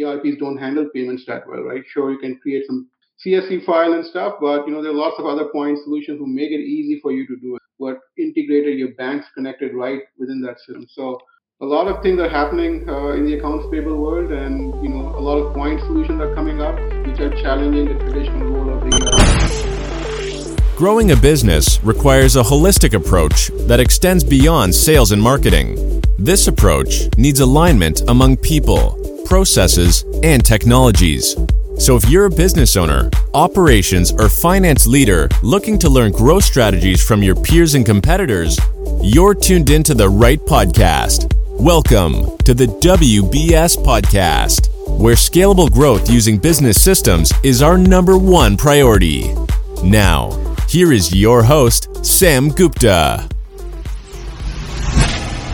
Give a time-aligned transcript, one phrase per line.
[0.00, 1.82] ERPs don't handle payments that well, right?
[1.92, 2.88] Sure, you can create some
[3.24, 6.26] CSV file and stuff, but you know there are lots of other point solutions who
[6.26, 7.62] make it easy for you to do it.
[7.78, 10.86] But integrated, your bank's connected right within that system.
[10.90, 11.18] So
[11.60, 15.16] a lot of things are happening uh, in the accounts payable world, and you know
[15.16, 16.74] a lot of point solutions are coming up,
[17.06, 20.76] which are challenging the traditional role of the ERP.
[20.76, 26.02] Growing a business requires a holistic approach that extends beyond sales and marketing.
[26.18, 31.36] This approach needs alignment among people, processes, and technologies.
[31.78, 37.02] So, if you're a business owner, operations, or finance leader looking to learn growth strategies
[37.02, 38.58] from your peers and competitors,
[39.02, 41.34] you're tuned into the right podcast.
[41.50, 44.68] Welcome to the WBS Podcast,
[45.00, 49.34] where scalable growth using business systems is our number one priority.
[49.82, 50.30] Now,
[50.68, 53.28] here is your host, Sam Gupta.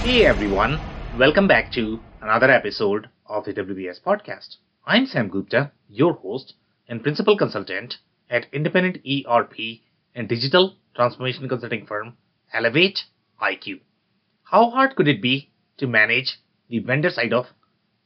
[0.03, 0.81] Hey everyone,
[1.19, 4.57] welcome back to another episode of the WBS Podcast.
[4.85, 6.55] I'm Sam Gupta, your host
[6.89, 7.99] and principal consultant
[8.29, 9.55] at independent ERP
[10.17, 12.17] and digital transformation consulting firm
[12.53, 13.05] Elevate
[13.41, 13.83] IQ.
[14.43, 17.47] How hard could it be to manage the vendor side of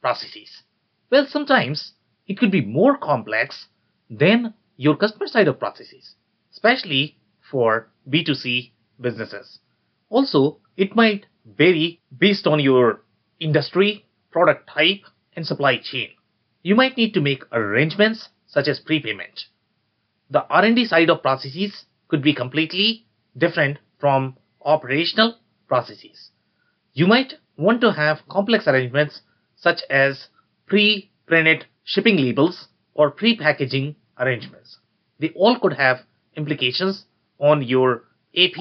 [0.03, 0.63] processes?
[1.11, 1.95] Well, sometimes
[2.27, 3.69] it could be more complex
[4.11, 6.17] than your customer side of processes,
[6.53, 7.17] especially
[7.51, 9.61] for B2C businesses.
[10.11, 13.01] Also, it might vary based on your
[13.41, 15.05] industry, product type,
[15.37, 16.11] and supply chain
[16.65, 19.45] you might need to make arrangements such as prepayment.
[20.31, 25.37] The R&D side of processes could be completely different from operational
[25.69, 26.31] processes.
[26.95, 29.21] You might want to have complex arrangements
[29.57, 30.29] such as
[30.67, 34.79] pre-printed shipping labels or pre-packaging arrangements.
[35.19, 35.99] They all could have
[36.35, 37.05] implications
[37.39, 38.59] on your AP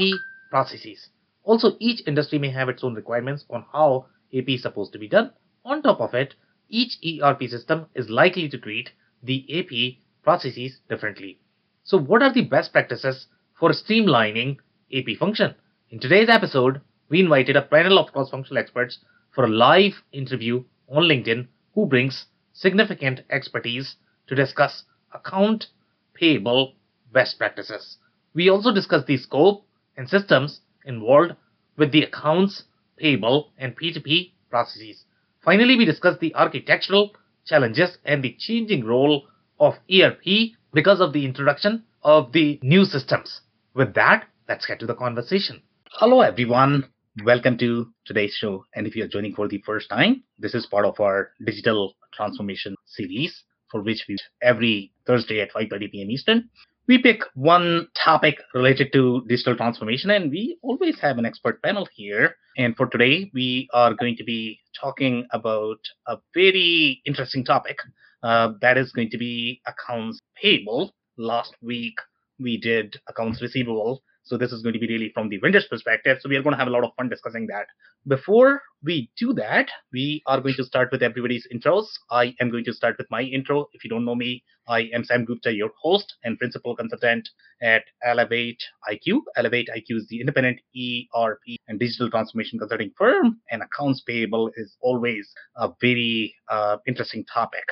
[0.49, 1.07] processes.
[1.43, 4.07] Also, each industry may have its own requirements on how
[4.37, 5.31] AP is supposed to be done.
[5.63, 6.35] On top of it,
[6.69, 11.39] each ERP system is likely to treat the AP processes differently.
[11.83, 14.57] So, what are the best practices for streamlining
[14.93, 15.55] AP function?
[15.89, 18.99] In today's episode, we invited a panel of cross functional experts
[19.31, 23.95] for a live interview on LinkedIn who brings significant expertise
[24.27, 25.67] to discuss account
[26.13, 26.75] payable
[27.11, 27.97] best practices.
[28.33, 29.65] We also discuss the scope
[29.97, 31.35] and systems involved
[31.77, 32.63] with the accounts
[32.97, 35.05] payable and P2P processes.
[35.43, 37.11] Finally, we discuss the architectural
[37.45, 39.27] challenges and the changing role
[39.59, 43.41] of ERP because of the introduction of the new systems.
[43.73, 45.61] With that, let's get to the conversation.
[45.91, 46.87] Hello, everyone.
[47.25, 48.63] Welcome to today's show.
[48.73, 52.75] And if you're joining for the first time, this is part of our digital transformation
[52.85, 56.09] series for which we every Thursday at 5:30 p.m.
[56.09, 56.49] Eastern
[56.87, 61.87] we pick one topic related to digital transformation and we always have an expert panel
[61.93, 62.35] here.
[62.57, 65.77] And for today we are going to be talking about
[66.07, 67.77] a very interesting topic
[68.21, 70.93] uh, that is going to be accounts payable.
[71.17, 71.95] Last week
[72.39, 76.17] we did accounts receivable so this is going to be really from the vendor's perspective.
[76.21, 77.67] So we are going to have a lot of fun discussing that.
[78.07, 81.85] Before we do that, we are going to start with everybody's intros.
[82.09, 83.67] I am going to start with my intro.
[83.73, 87.29] If you don't know me, I am Sam Gupta, your host and principal consultant
[87.61, 89.19] at Elevate IQ.
[89.35, 94.77] Elevate IQ is the independent ERP and digital transformation consulting firm, and accounts payable is
[94.81, 97.65] always a very uh, interesting topic.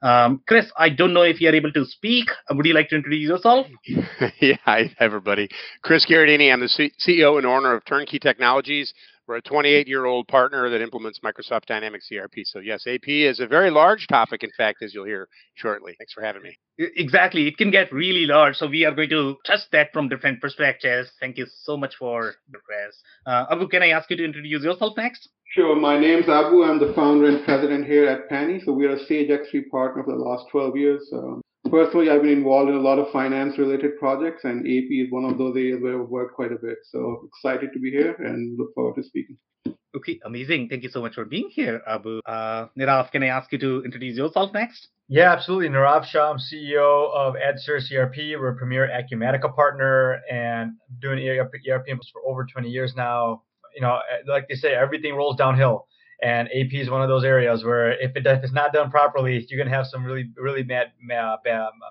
[0.00, 2.28] Um, Chris, I don't know if you're able to speak.
[2.50, 3.66] Would you like to introduce yourself?
[4.40, 5.48] yeah, hi, everybody.
[5.82, 6.52] Chris Gherardini.
[6.52, 8.94] I'm the C- CEO and owner of Turnkey Technologies.
[9.28, 12.32] We're a 28 year old partner that implements Microsoft Dynamics ERP.
[12.44, 15.94] So, yes, AP is a very large topic, in fact, as you'll hear shortly.
[15.98, 16.58] Thanks for having me.
[16.78, 17.46] Exactly.
[17.46, 18.56] It can get really large.
[18.56, 21.10] So, we are going to touch that from different perspectives.
[21.20, 22.96] Thank you so much for the press.
[23.26, 25.28] Uh, Abu, can I ask you to introduce yourself next?
[25.50, 25.76] Sure.
[25.76, 26.64] My name's Abu.
[26.64, 28.62] I'm the founder and president here at Penny.
[28.64, 31.06] So, we're a Sage X3 partner for the last 12 years.
[31.12, 35.10] Um, Personally, I've been involved in a lot of finance related projects, and AP is
[35.10, 36.78] one of those areas where I've worked quite a bit.
[36.84, 39.36] So excited to be here and look forward to speaking.
[39.96, 40.68] Okay, amazing.
[40.68, 42.20] Thank you so much for being here, Abu.
[42.24, 44.88] Uh, Nirav, can I ask you to introduce yourself next?
[45.08, 45.70] Yeah, absolutely.
[45.70, 48.38] Nirav Shah, I'm CEO of AdService CRP.
[48.38, 53.42] We're a premier Acumatica partner and doing ERP, ERP for over 20 years now.
[53.74, 55.86] You know, like they say, everything rolls downhill.
[56.22, 59.46] And AP is one of those areas where if, it, if it's not done properly,
[59.48, 61.38] you're going to have some really, really mad, mad,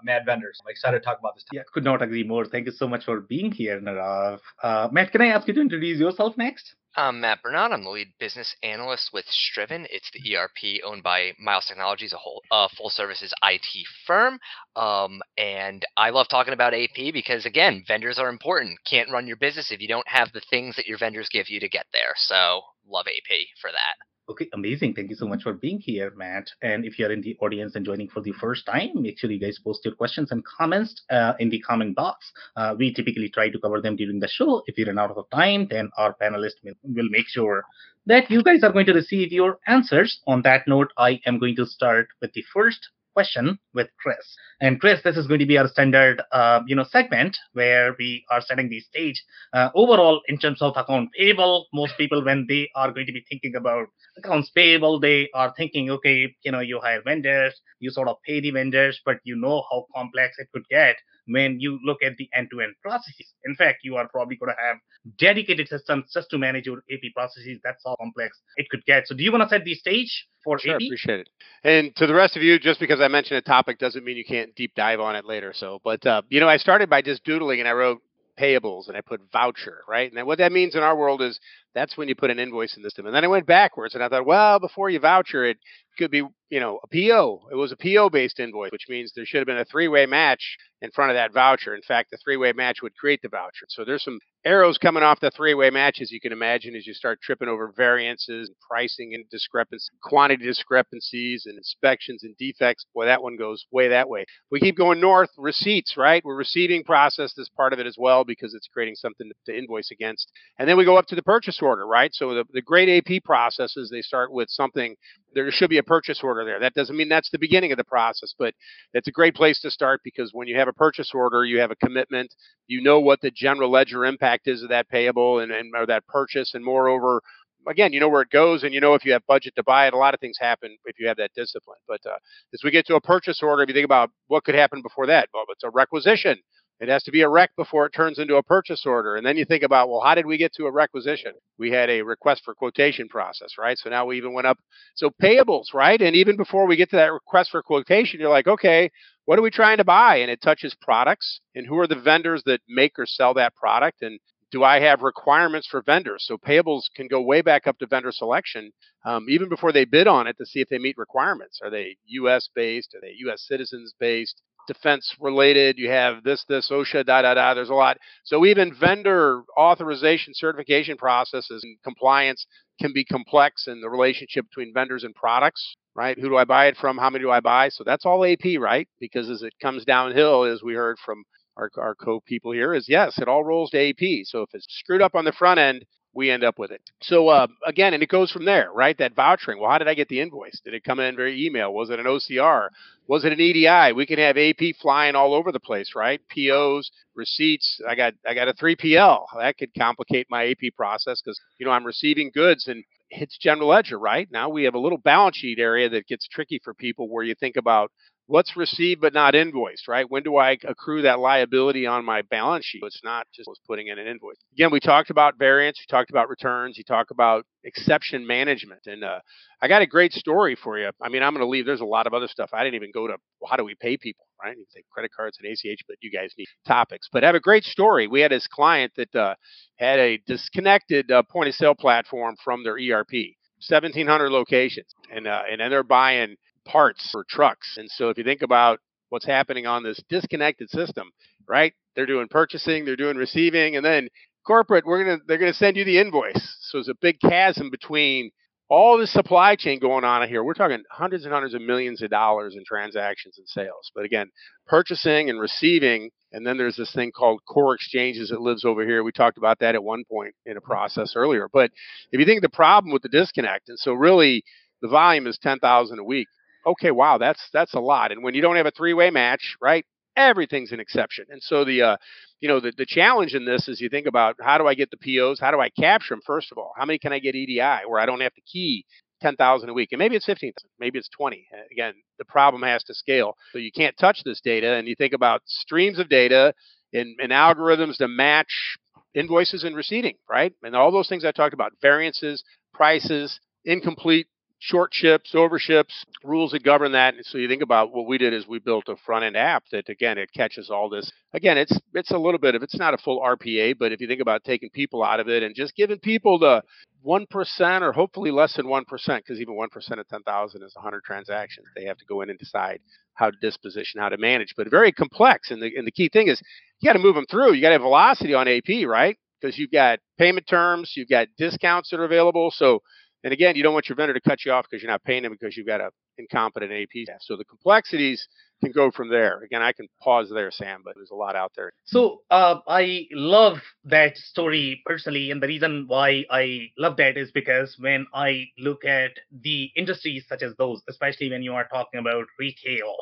[0.04, 0.60] mad vendors.
[0.64, 1.44] I'm excited to talk about this.
[1.46, 1.58] Topic.
[1.58, 2.46] Yeah, could not agree more.
[2.46, 4.40] Thank you so much for being here, Nirav.
[4.62, 6.76] Uh, Matt, can I ask you to introduce yourself next?
[7.00, 7.74] I'm Matt Bernard.
[7.74, 9.86] I'm the lead business analyst with Striven.
[9.92, 14.40] It's the ERP owned by Miles Technologies, a whole uh, full services IT firm.
[14.76, 18.80] Um, and I love talking about AP because, again, vendors are important.
[18.84, 21.60] Can't run your business if you don't have the things that your vendors give you
[21.60, 22.14] to get there.
[22.16, 24.17] So, love AP for that.
[24.30, 24.94] Okay, amazing.
[24.94, 26.50] Thank you so much for being here, Matt.
[26.62, 29.40] And if you're in the audience and joining for the first time, make sure you
[29.40, 32.30] guys post your questions and comments uh, in the comment box.
[32.58, 34.64] Uh, we typically try to cover them during the show.
[34.68, 37.64] If you run out of time, then our panelists will make sure
[38.06, 40.20] that you guys are going to receive your answers.
[40.28, 44.26] On that note, I am going to start with the first question with Chris.
[44.62, 48.24] And Chris, this is going to be our standard, uh, you know, segment where we
[48.30, 49.20] are setting the stage.
[49.54, 53.26] Uh, overall, in terms of account payable, most people when they are going to be
[53.28, 53.88] thinking about
[54.20, 58.40] accounts payable, they are thinking, okay, you know, you hire vendors, you sort of pay
[58.40, 62.30] the vendors, but you know how complex it could get when you look at the
[62.34, 63.34] end-to-end processes.
[63.46, 64.78] In fact, you are probably going to have
[65.18, 67.60] dedicated systems just to manage your AP processes.
[67.64, 69.08] That's how complex it could get.
[69.08, 70.82] So, do you want to set the stage for sure, AP?
[70.82, 71.30] appreciate it.
[71.64, 74.26] And to the rest of you, just because I mentioned a topic doesn't mean you
[74.26, 75.54] can't deep dive on it later.
[75.56, 78.02] So, but uh, you know, I started by just doodling and I wrote
[78.38, 80.12] payables and I put voucher, right?
[80.12, 81.40] And what that means in our world is
[81.76, 83.06] that's when you put an invoice in the system.
[83.06, 85.58] And then I went backwards and I thought, well, before you voucher it,
[85.98, 87.48] could be, you know, a PO.
[87.52, 90.06] It was a PO based invoice, which means there should have been a three way
[90.06, 91.76] match in front of that voucher.
[91.76, 93.66] In fact, the three way match would create the voucher.
[93.68, 96.88] So there's some arrows coming off the three way match, as you can imagine, as
[96.88, 102.86] you start tripping over variances and pricing and discrepancies, quantity discrepancies and inspections and defects.
[102.94, 104.26] Boy, that one goes way that way.
[104.52, 106.24] We keep going north, receipts, right?
[106.24, 109.92] We're receiving process as part of it as well because it's creating something to invoice
[109.92, 110.32] against.
[110.60, 112.14] And then we go up to the purchase order, right?
[112.14, 114.96] So the, the great AP processes, they start with something,
[115.34, 116.60] there should be a purchase order there.
[116.60, 118.54] That doesn't mean that's the beginning of the process, but
[118.94, 121.72] it's a great place to start because when you have a purchase order, you have
[121.72, 122.34] a commitment,
[122.68, 126.08] you know what the general ledger impact is of that payable and, and or that
[126.08, 127.22] purchase, and moreover,
[127.68, 129.88] again, you know where it goes, and you know if you have budget to buy
[129.88, 129.94] it.
[129.94, 131.78] A lot of things happen if you have that discipline.
[131.88, 132.18] But uh,
[132.54, 135.08] as we get to a purchase order, if you think about what could happen before
[135.08, 136.38] that, well, it's a requisition.
[136.80, 139.16] It has to be a rec before it turns into a purchase order.
[139.16, 141.34] And then you think about, well, how did we get to a requisition?
[141.58, 143.78] We had a request for quotation process, right?
[143.78, 144.60] So now we even went up.
[144.96, 146.00] So payables, right?
[146.00, 148.92] And even before we get to that request for quotation, you're like, okay,
[149.26, 150.18] what are we trying to buy?
[150.18, 154.04] And it touches products and who are the vendors that make or sell that product?
[154.04, 154.20] And
[154.52, 156.26] do I have requirements for vendors?
[156.26, 158.72] So payables can go way back up to vendor selection,
[159.06, 161.60] um, even before they bid on it to see if they meet requirements.
[161.62, 162.50] Are they U.S.
[162.56, 162.94] based?
[162.96, 163.46] Are they U.S.
[163.46, 164.42] citizens based?
[164.68, 165.78] Defense related.
[165.78, 167.54] You have this, this, OSHA, da, da, da.
[167.54, 167.98] There's a lot.
[168.24, 172.46] So even vendor authorization certification processes and compliance
[172.80, 176.18] can be complex in the relationship between vendors and products, right?
[176.20, 176.98] Who do I buy it from?
[176.98, 177.70] How many do I buy?
[177.70, 178.88] So that's all AP, right?
[179.00, 181.24] Because as it comes downhill, as we heard from
[181.58, 184.26] our, our co people here, is yes, it all rolls to AP.
[184.26, 185.86] So if it's screwed up on the front end,
[186.18, 186.82] we end up with it.
[187.04, 188.98] So uh, again, and it goes from there, right?
[188.98, 189.60] That vouchering.
[189.60, 190.60] Well, how did I get the invoice?
[190.66, 191.72] Did it come in via email?
[191.72, 192.70] Was it an OCR?
[193.08, 193.94] Was it an EDI?
[193.94, 196.20] We can have AP flying all over the place, right?
[196.30, 197.80] POs, receipts.
[197.88, 199.26] I got I got a 3PL.
[199.38, 203.70] That could complicate my AP process because you know I'm receiving goods and hits general
[203.70, 204.28] ledger, right?
[204.32, 207.36] Now we have a little balance sheet area that gets tricky for people where you
[207.36, 207.92] think about
[208.28, 210.06] what's received but not invoiced, right?
[210.10, 212.84] When do I accrue that liability on my balance sheet?
[212.84, 214.36] It's not just putting in an invoice.
[214.54, 218.82] Again, we talked about variance, we talked about returns, you talk about exception management.
[218.86, 219.20] And uh,
[219.62, 220.90] I got a great story for you.
[221.02, 221.66] I mean, I'm going to leave.
[221.66, 222.50] There's a lot of other stuff.
[222.54, 224.56] I didn't even go to well, how do we pay people, right?
[224.58, 227.08] You say credit cards and ACH, but you guys need topics.
[227.12, 228.08] But I have a great story.
[228.08, 229.36] We had this client that uh,
[229.78, 233.36] had a disconnected uh, point of sale platform from their ERP.
[233.68, 236.36] 1700 locations and uh, and then they're buying
[236.68, 237.78] parts for trucks.
[237.78, 238.80] And so if you think about
[239.10, 241.12] what's happening on this disconnected system,
[241.48, 241.74] right?
[241.96, 244.10] They're doing purchasing, they're doing receiving, and then
[244.46, 246.58] corporate, we're gonna they're gonna send you the invoice.
[246.62, 248.32] So there's a big chasm between
[248.70, 250.44] all the supply chain going on here.
[250.44, 253.92] We're talking hundreds and hundreds of millions of dollars in transactions and sales.
[253.96, 254.30] But again,
[254.68, 259.04] purchasing and receiving, and then there's this thing called core exchanges that lives over here.
[259.04, 261.48] We talked about that at one point in a process earlier.
[261.52, 261.72] But
[262.12, 264.44] if you think the problem with the disconnect, and so really
[264.82, 266.28] the volume is 10,000 a week
[266.68, 268.12] okay, wow, that's that's a lot.
[268.12, 269.86] And when you don't have a three-way match, right?
[270.16, 271.26] Everything's an exception.
[271.30, 271.98] And so the uh,
[272.40, 274.92] you know the, the challenge in this is you think about how do I get
[274.92, 275.40] the POs?
[275.40, 276.22] How do I capture them?
[276.26, 278.86] First of all, how many can I get EDI where I don't have to key
[279.22, 279.90] 10,000 a week?
[279.92, 281.48] And maybe it's 15,000, maybe it's 20.
[281.72, 283.36] Again, the problem has to scale.
[283.52, 284.76] So you can't touch this data.
[284.76, 286.54] And you think about streams of data
[286.94, 288.78] and, and algorithms to match
[289.14, 290.54] invoices and receiving, right?
[290.64, 292.44] And all those things I talked about variances,
[292.74, 294.28] prices, incomplete
[294.60, 297.14] short ships, over ships, rules that govern that.
[297.14, 299.64] And so you think about what we did is we built a front end app
[299.72, 301.12] that again it catches all this.
[301.34, 304.08] Again, it's it's a little bit of it's not a full RPA, but if you
[304.08, 306.64] think about taking people out of it and just giving people the
[307.02, 310.64] one percent or hopefully less than one percent, because even one percent of ten thousand
[310.64, 311.68] is hundred transactions.
[311.76, 312.80] They have to go in and decide
[313.14, 315.52] how to disposition, how to manage, but very complex.
[315.52, 316.42] And the and the key thing is
[316.80, 317.54] you got to move them through.
[317.54, 319.18] You got to have velocity on AP, right?
[319.40, 322.52] Because you've got payment terms, you've got discounts that are available.
[322.52, 322.82] So
[323.24, 325.24] And again, you don't want your vendor to cut you off because you're not paying
[325.24, 327.18] them because you've got an incompetent AP staff.
[327.22, 328.28] So the complexities
[328.64, 329.42] can go from there.
[329.44, 331.72] Again, I can pause there, Sam, but there's a lot out there.
[331.86, 337.32] So uh, I love that story personally, and the reason why I love that is
[337.32, 342.00] because when I look at the industries such as those, especially when you are talking
[342.00, 342.96] about retail,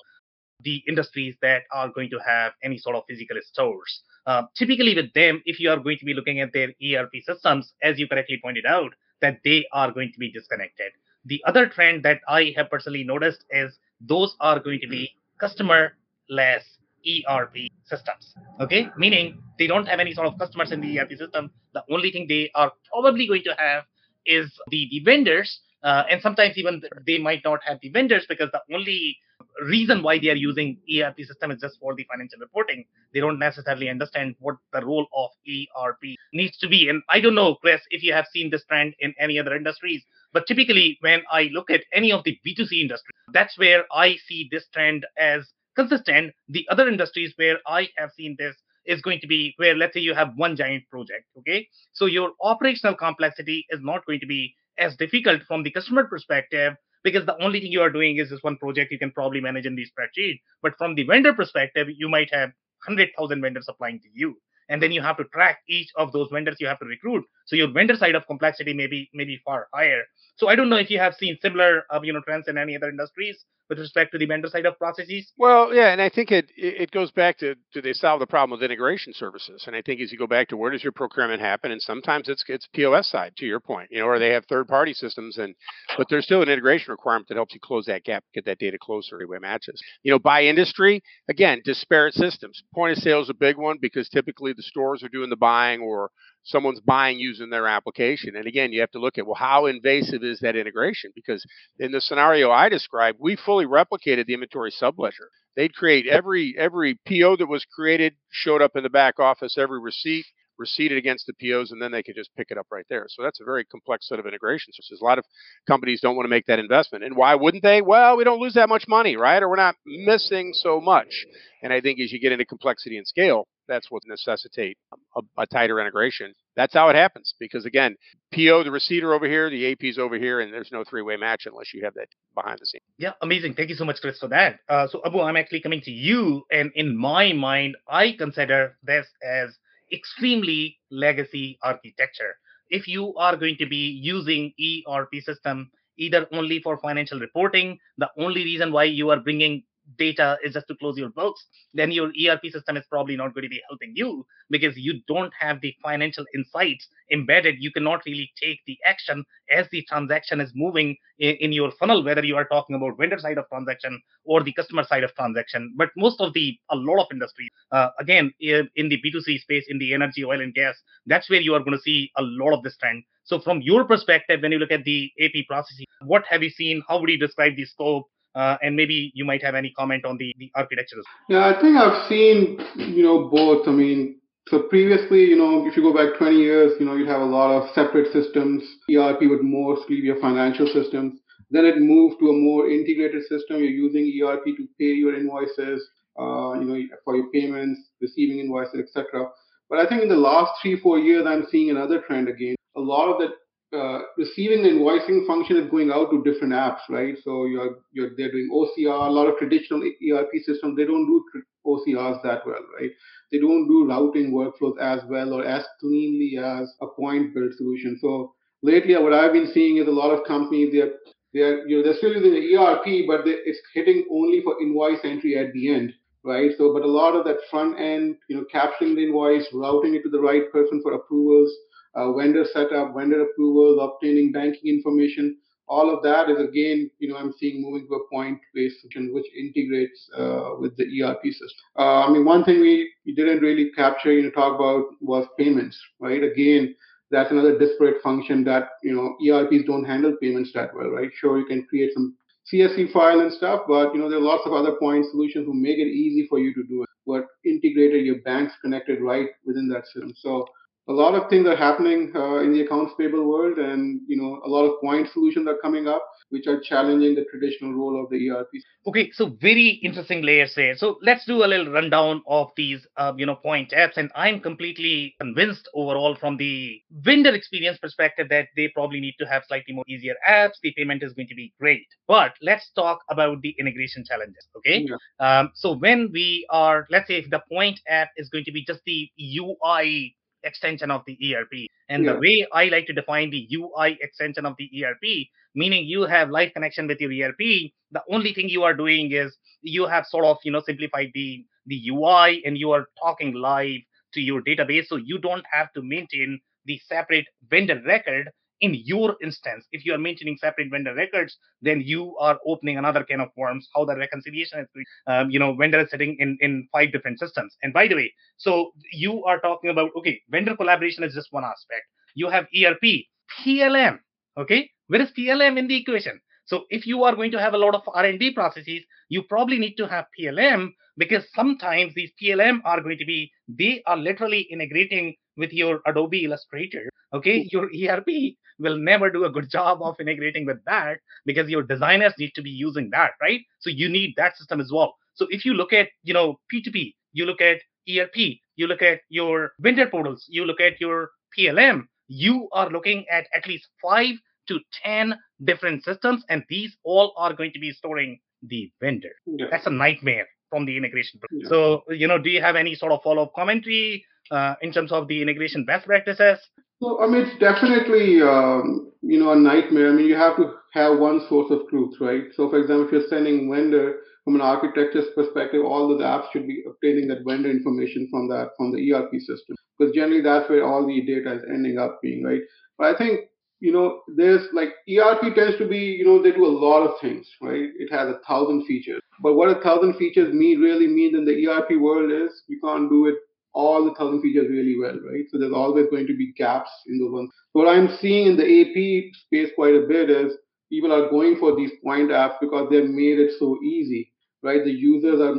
[0.62, 4.01] the industries that are going to have any sort of physical stores.
[4.25, 7.74] Uh, typically, with them, if you are going to be looking at their ERP systems,
[7.84, 10.91] as you correctly pointed out, that they are going to be disconnected.
[11.25, 15.93] The other trend that I have personally noticed is those are going to be customer
[16.29, 16.63] less
[17.05, 18.34] ERP systems.
[18.60, 21.51] Okay, meaning they don't have any sort of customers in the ERP system.
[21.74, 23.84] The only thing they are probably going to have
[24.25, 28.50] is the, the vendors, uh, and sometimes even they might not have the vendors because
[28.51, 29.17] the only
[29.63, 32.85] reason why they are using ERP system is just for the financial reporting.
[33.13, 36.89] They don't necessarily understand what the role of ERP needs to be.
[36.89, 40.03] And I don't know, Chris, if you have seen this trend in any other industries,
[40.33, 44.49] but typically when I look at any of the B2C industry, that's where I see
[44.51, 46.33] this trend as consistent.
[46.49, 49.99] The other industries where I have seen this is going to be where let's say
[49.99, 54.53] you have one giant project okay so your operational complexity is not going to be
[54.77, 56.73] as difficult from the customer perspective
[57.05, 59.65] because the only thing you are doing is this one project you can probably manage
[59.67, 60.41] in the spreadsheet.
[60.63, 62.50] But from the vendor perspective, you might have
[62.85, 64.35] 100,000 vendors applying to you.
[64.69, 67.24] And then you have to track each of those vendors you have to recruit.
[67.45, 70.03] So your vendor side of complexity may be, may be far higher.
[70.37, 72.75] So I don't know if you have seen similar uh, you know trends in any
[72.75, 75.31] other industries, with respect to the vendor side of processes?
[75.37, 78.57] Well, yeah, and I think it it goes back to do they solve the problem
[78.57, 79.63] with integration services?
[79.67, 82.29] And I think as you go back to where does your procurement happen, and sometimes
[82.29, 85.37] it's it's POS side to your point, you know, or they have third party systems,
[85.37, 85.55] and
[85.97, 88.77] but there's still an integration requirement that helps you close that gap, get that data
[88.79, 89.81] closer to where it matches.
[90.03, 92.61] You know, by industry, again, disparate systems.
[92.73, 95.81] Point of sale is a big one because typically the stores are doing the buying
[95.81, 96.11] or
[96.45, 98.35] someone's buying using their application.
[98.35, 101.11] And again, you have to look at well, how invasive is that integration?
[101.13, 101.45] Because
[101.79, 105.27] in the scenario I described, we fully replicated the inventory subledger.
[105.55, 109.79] They'd create every every PO that was created showed up in the back office, every
[109.81, 110.25] receipt
[110.57, 113.05] receipted against the POs, and then they could just pick it up right there.
[113.09, 114.77] So that's a very complex set of integrations.
[115.01, 115.25] A lot of
[115.67, 117.03] companies don't want to make that investment.
[117.03, 117.81] And why wouldn't they?
[117.81, 119.41] Well, we don't lose that much money, right?
[119.41, 121.25] Or we're not missing so much.
[121.61, 124.77] And I think as you get into complexity and scale, that's what necessitate
[125.15, 126.34] a, a, tighter integration.
[126.55, 127.34] That's how it happens.
[127.39, 127.95] Because again,
[128.34, 131.74] PO, the receiver over here, the AP's over here, and there's no three-way match unless
[131.74, 132.84] you have that behind the scenes.
[132.98, 133.55] Yeah, amazing.
[133.55, 134.60] Thank you so much, Chris, for that.
[134.69, 139.07] Uh, so Abu, I'm actually coming to you, and in my mind, I consider this
[139.24, 139.57] as
[139.91, 142.36] extremely legacy architecture.
[142.69, 144.53] If you are going to be using
[144.88, 149.63] ERP system either only for financial reporting, the only reason why you are bringing
[149.97, 153.43] data is just to close your books, then your ERP system is probably not going
[153.43, 157.55] to be helping you because you don't have the financial insights embedded.
[157.59, 159.23] You cannot really take the action
[159.55, 163.19] as the transaction is moving in, in your funnel, whether you are talking about vendor
[163.19, 165.73] side of transaction or the customer side of transaction.
[165.77, 169.77] But most of the, a lot of industries, uh, again, in the B2C space, in
[169.77, 170.75] the energy, oil and gas,
[171.05, 173.03] that's where you are going to see a lot of this trend.
[173.23, 176.83] So from your perspective, when you look at the AP processing, what have you seen?
[176.87, 178.05] How would you describe the scope?
[178.35, 180.97] Uh, and maybe you might have any comment on the, the architecture.
[181.29, 183.67] Yeah, I think I've seen, you know, both.
[183.67, 187.07] I mean, so previously, you know, if you go back 20 years, you know, you'd
[187.07, 188.61] have a lot of separate systems.
[188.91, 191.19] ERP would mostly be your financial systems.
[191.49, 193.57] Then it moved to a more integrated system.
[193.57, 195.87] You're using ERP to pay your invoices,
[196.19, 199.29] uh, you know, for your payments, receiving invoices, etc.
[199.69, 202.55] But I think in the last three, four years, I'm seeing another trend again.
[202.75, 203.29] A lot of the
[203.74, 207.15] uh, receiving the invoicing function is going out to different apps, right?
[207.24, 209.07] So you're, you're they're doing OCR.
[209.07, 211.24] A lot of traditional ERP systems they don't do
[211.65, 212.91] OCRs that well, right?
[213.31, 217.98] They don't do routing workflows as well or as cleanly as a point built solution.
[218.00, 220.93] So lately, what I've been seeing is a lot of companies they're
[221.34, 225.00] they're you know they're still using the ERP, but they, it's hitting only for invoice
[225.03, 225.93] entry at the end,
[226.25, 226.51] right?
[226.58, 230.03] So, but a lot of that front end, you know, capturing the invoice, routing it
[230.03, 231.51] to the right person for approvals
[231.96, 235.38] uh, vendor setup, vendor approvals, obtaining banking information.
[235.67, 239.25] All of that is again, you know, I'm seeing moving to a point-based solution which
[239.36, 241.65] integrates uh, with the ERP system.
[241.79, 245.25] Uh, I mean, one thing we, we didn't really capture, you know, talk about was
[245.39, 246.22] payments, right?
[246.22, 246.75] Again,
[247.10, 251.10] that's another disparate function that you know ERPs don't handle payments that well, right?
[251.20, 252.15] Sure, you can create some
[252.51, 255.53] CSV file and stuff, but you know there are lots of other point solutions who
[255.53, 256.89] make it easy for you to do it.
[257.07, 260.13] But integrated, your bank's connected right within that system.
[260.17, 260.45] So
[260.87, 264.41] a lot of things are happening uh, in the accounts payable world, and you know
[264.45, 266.05] a lot of point solutions are coming up.
[266.29, 268.50] Which are challenging the traditional role of the ERP.
[268.88, 270.75] Okay, so very interesting layers there.
[270.75, 273.98] So let's do a little rundown of these, uh, you know, point apps.
[273.98, 279.25] And I'm completely convinced overall from the vendor experience perspective that they probably need to
[279.25, 280.53] have slightly more easier apps.
[280.62, 281.86] The payment is going to be great.
[282.08, 284.48] But let's talk about the integration challenges.
[284.58, 284.86] Okay.
[284.88, 285.39] Yeah.
[285.39, 288.63] Um, so when we are, let's say, if the point app is going to be
[288.65, 291.67] just the UI extension of the ERP.
[291.89, 292.13] And Yeah.
[292.13, 296.29] the way I like to define the UI extension of the ERP, meaning you have
[296.29, 300.25] live connection with your ERP, the only thing you are doing is you have sort
[300.25, 303.81] of you know simplified the the UI and you are talking live
[304.13, 308.29] to your database, so you don't have to maintain the separate vendor record
[308.62, 309.65] in your instance.
[309.71, 313.67] If you are maintaining separate vendor records, then you are opening another can of worms.
[313.75, 317.55] How the reconciliation is um, you know, vendor is sitting in in five different systems.
[317.63, 321.43] And by the way, so you are talking about okay, vendor collaboration is just one
[321.43, 321.85] aspect.
[322.15, 323.05] You have ERP,
[323.39, 324.00] PLM.
[324.38, 326.19] Okay, where is PLM in the equation?
[326.45, 329.75] So if you are going to have a lot of R&D processes, you probably need
[329.75, 335.15] to have PLM because sometimes these PLM are going to be they are literally integrating
[335.38, 336.89] with your Adobe Illustrator.
[337.13, 341.63] Okay, your ERP will never do a good job of integrating with that because your
[341.63, 343.41] designers need to be using that, right?
[343.59, 344.95] So you need that system as well.
[345.13, 347.57] So if you look at you know P2P, you look at
[347.89, 348.15] ERP,
[348.55, 353.27] you look at your vendor portals, you look at your PLM, you are looking at
[353.33, 354.15] at least five
[354.47, 359.09] to 10 different systems, and these all are going to be storing the vendor.
[359.25, 359.47] Yeah.
[359.50, 361.19] That's a nightmare from the integration.
[361.31, 361.50] Yeah.
[361.50, 364.91] So, you know, do you have any sort of follow up commentary uh, in terms
[364.91, 366.39] of the integration best practices?
[366.82, 369.89] So I mean, it's definitely um, you know a nightmare.
[369.89, 372.24] I mean, you have to have one source of truth, right?
[372.36, 376.48] So, for example, if you're sending vendor from an architecture's perspective, all the apps should
[376.48, 380.65] be obtaining that vendor information from that from the ERP system, because generally that's where
[380.65, 382.41] all the data is ending up being, right?
[382.77, 383.22] But I think
[383.62, 387.00] you know there's like ERP tends to be you know they do a lot of
[387.00, 387.70] things, right?
[387.79, 391.48] It has a thousand features, but what a thousand features mean really mean in the
[391.48, 393.15] ERP world is you can't do it
[393.55, 395.25] all the thousand features really well, right?
[395.31, 397.31] So there's always going to be gaps in those ones.
[397.53, 400.33] What I'm seeing in the AP space quite a bit is
[400.69, 404.12] people are going for these point apps because they've made it so easy,
[404.43, 404.63] right?
[404.63, 405.35] The users are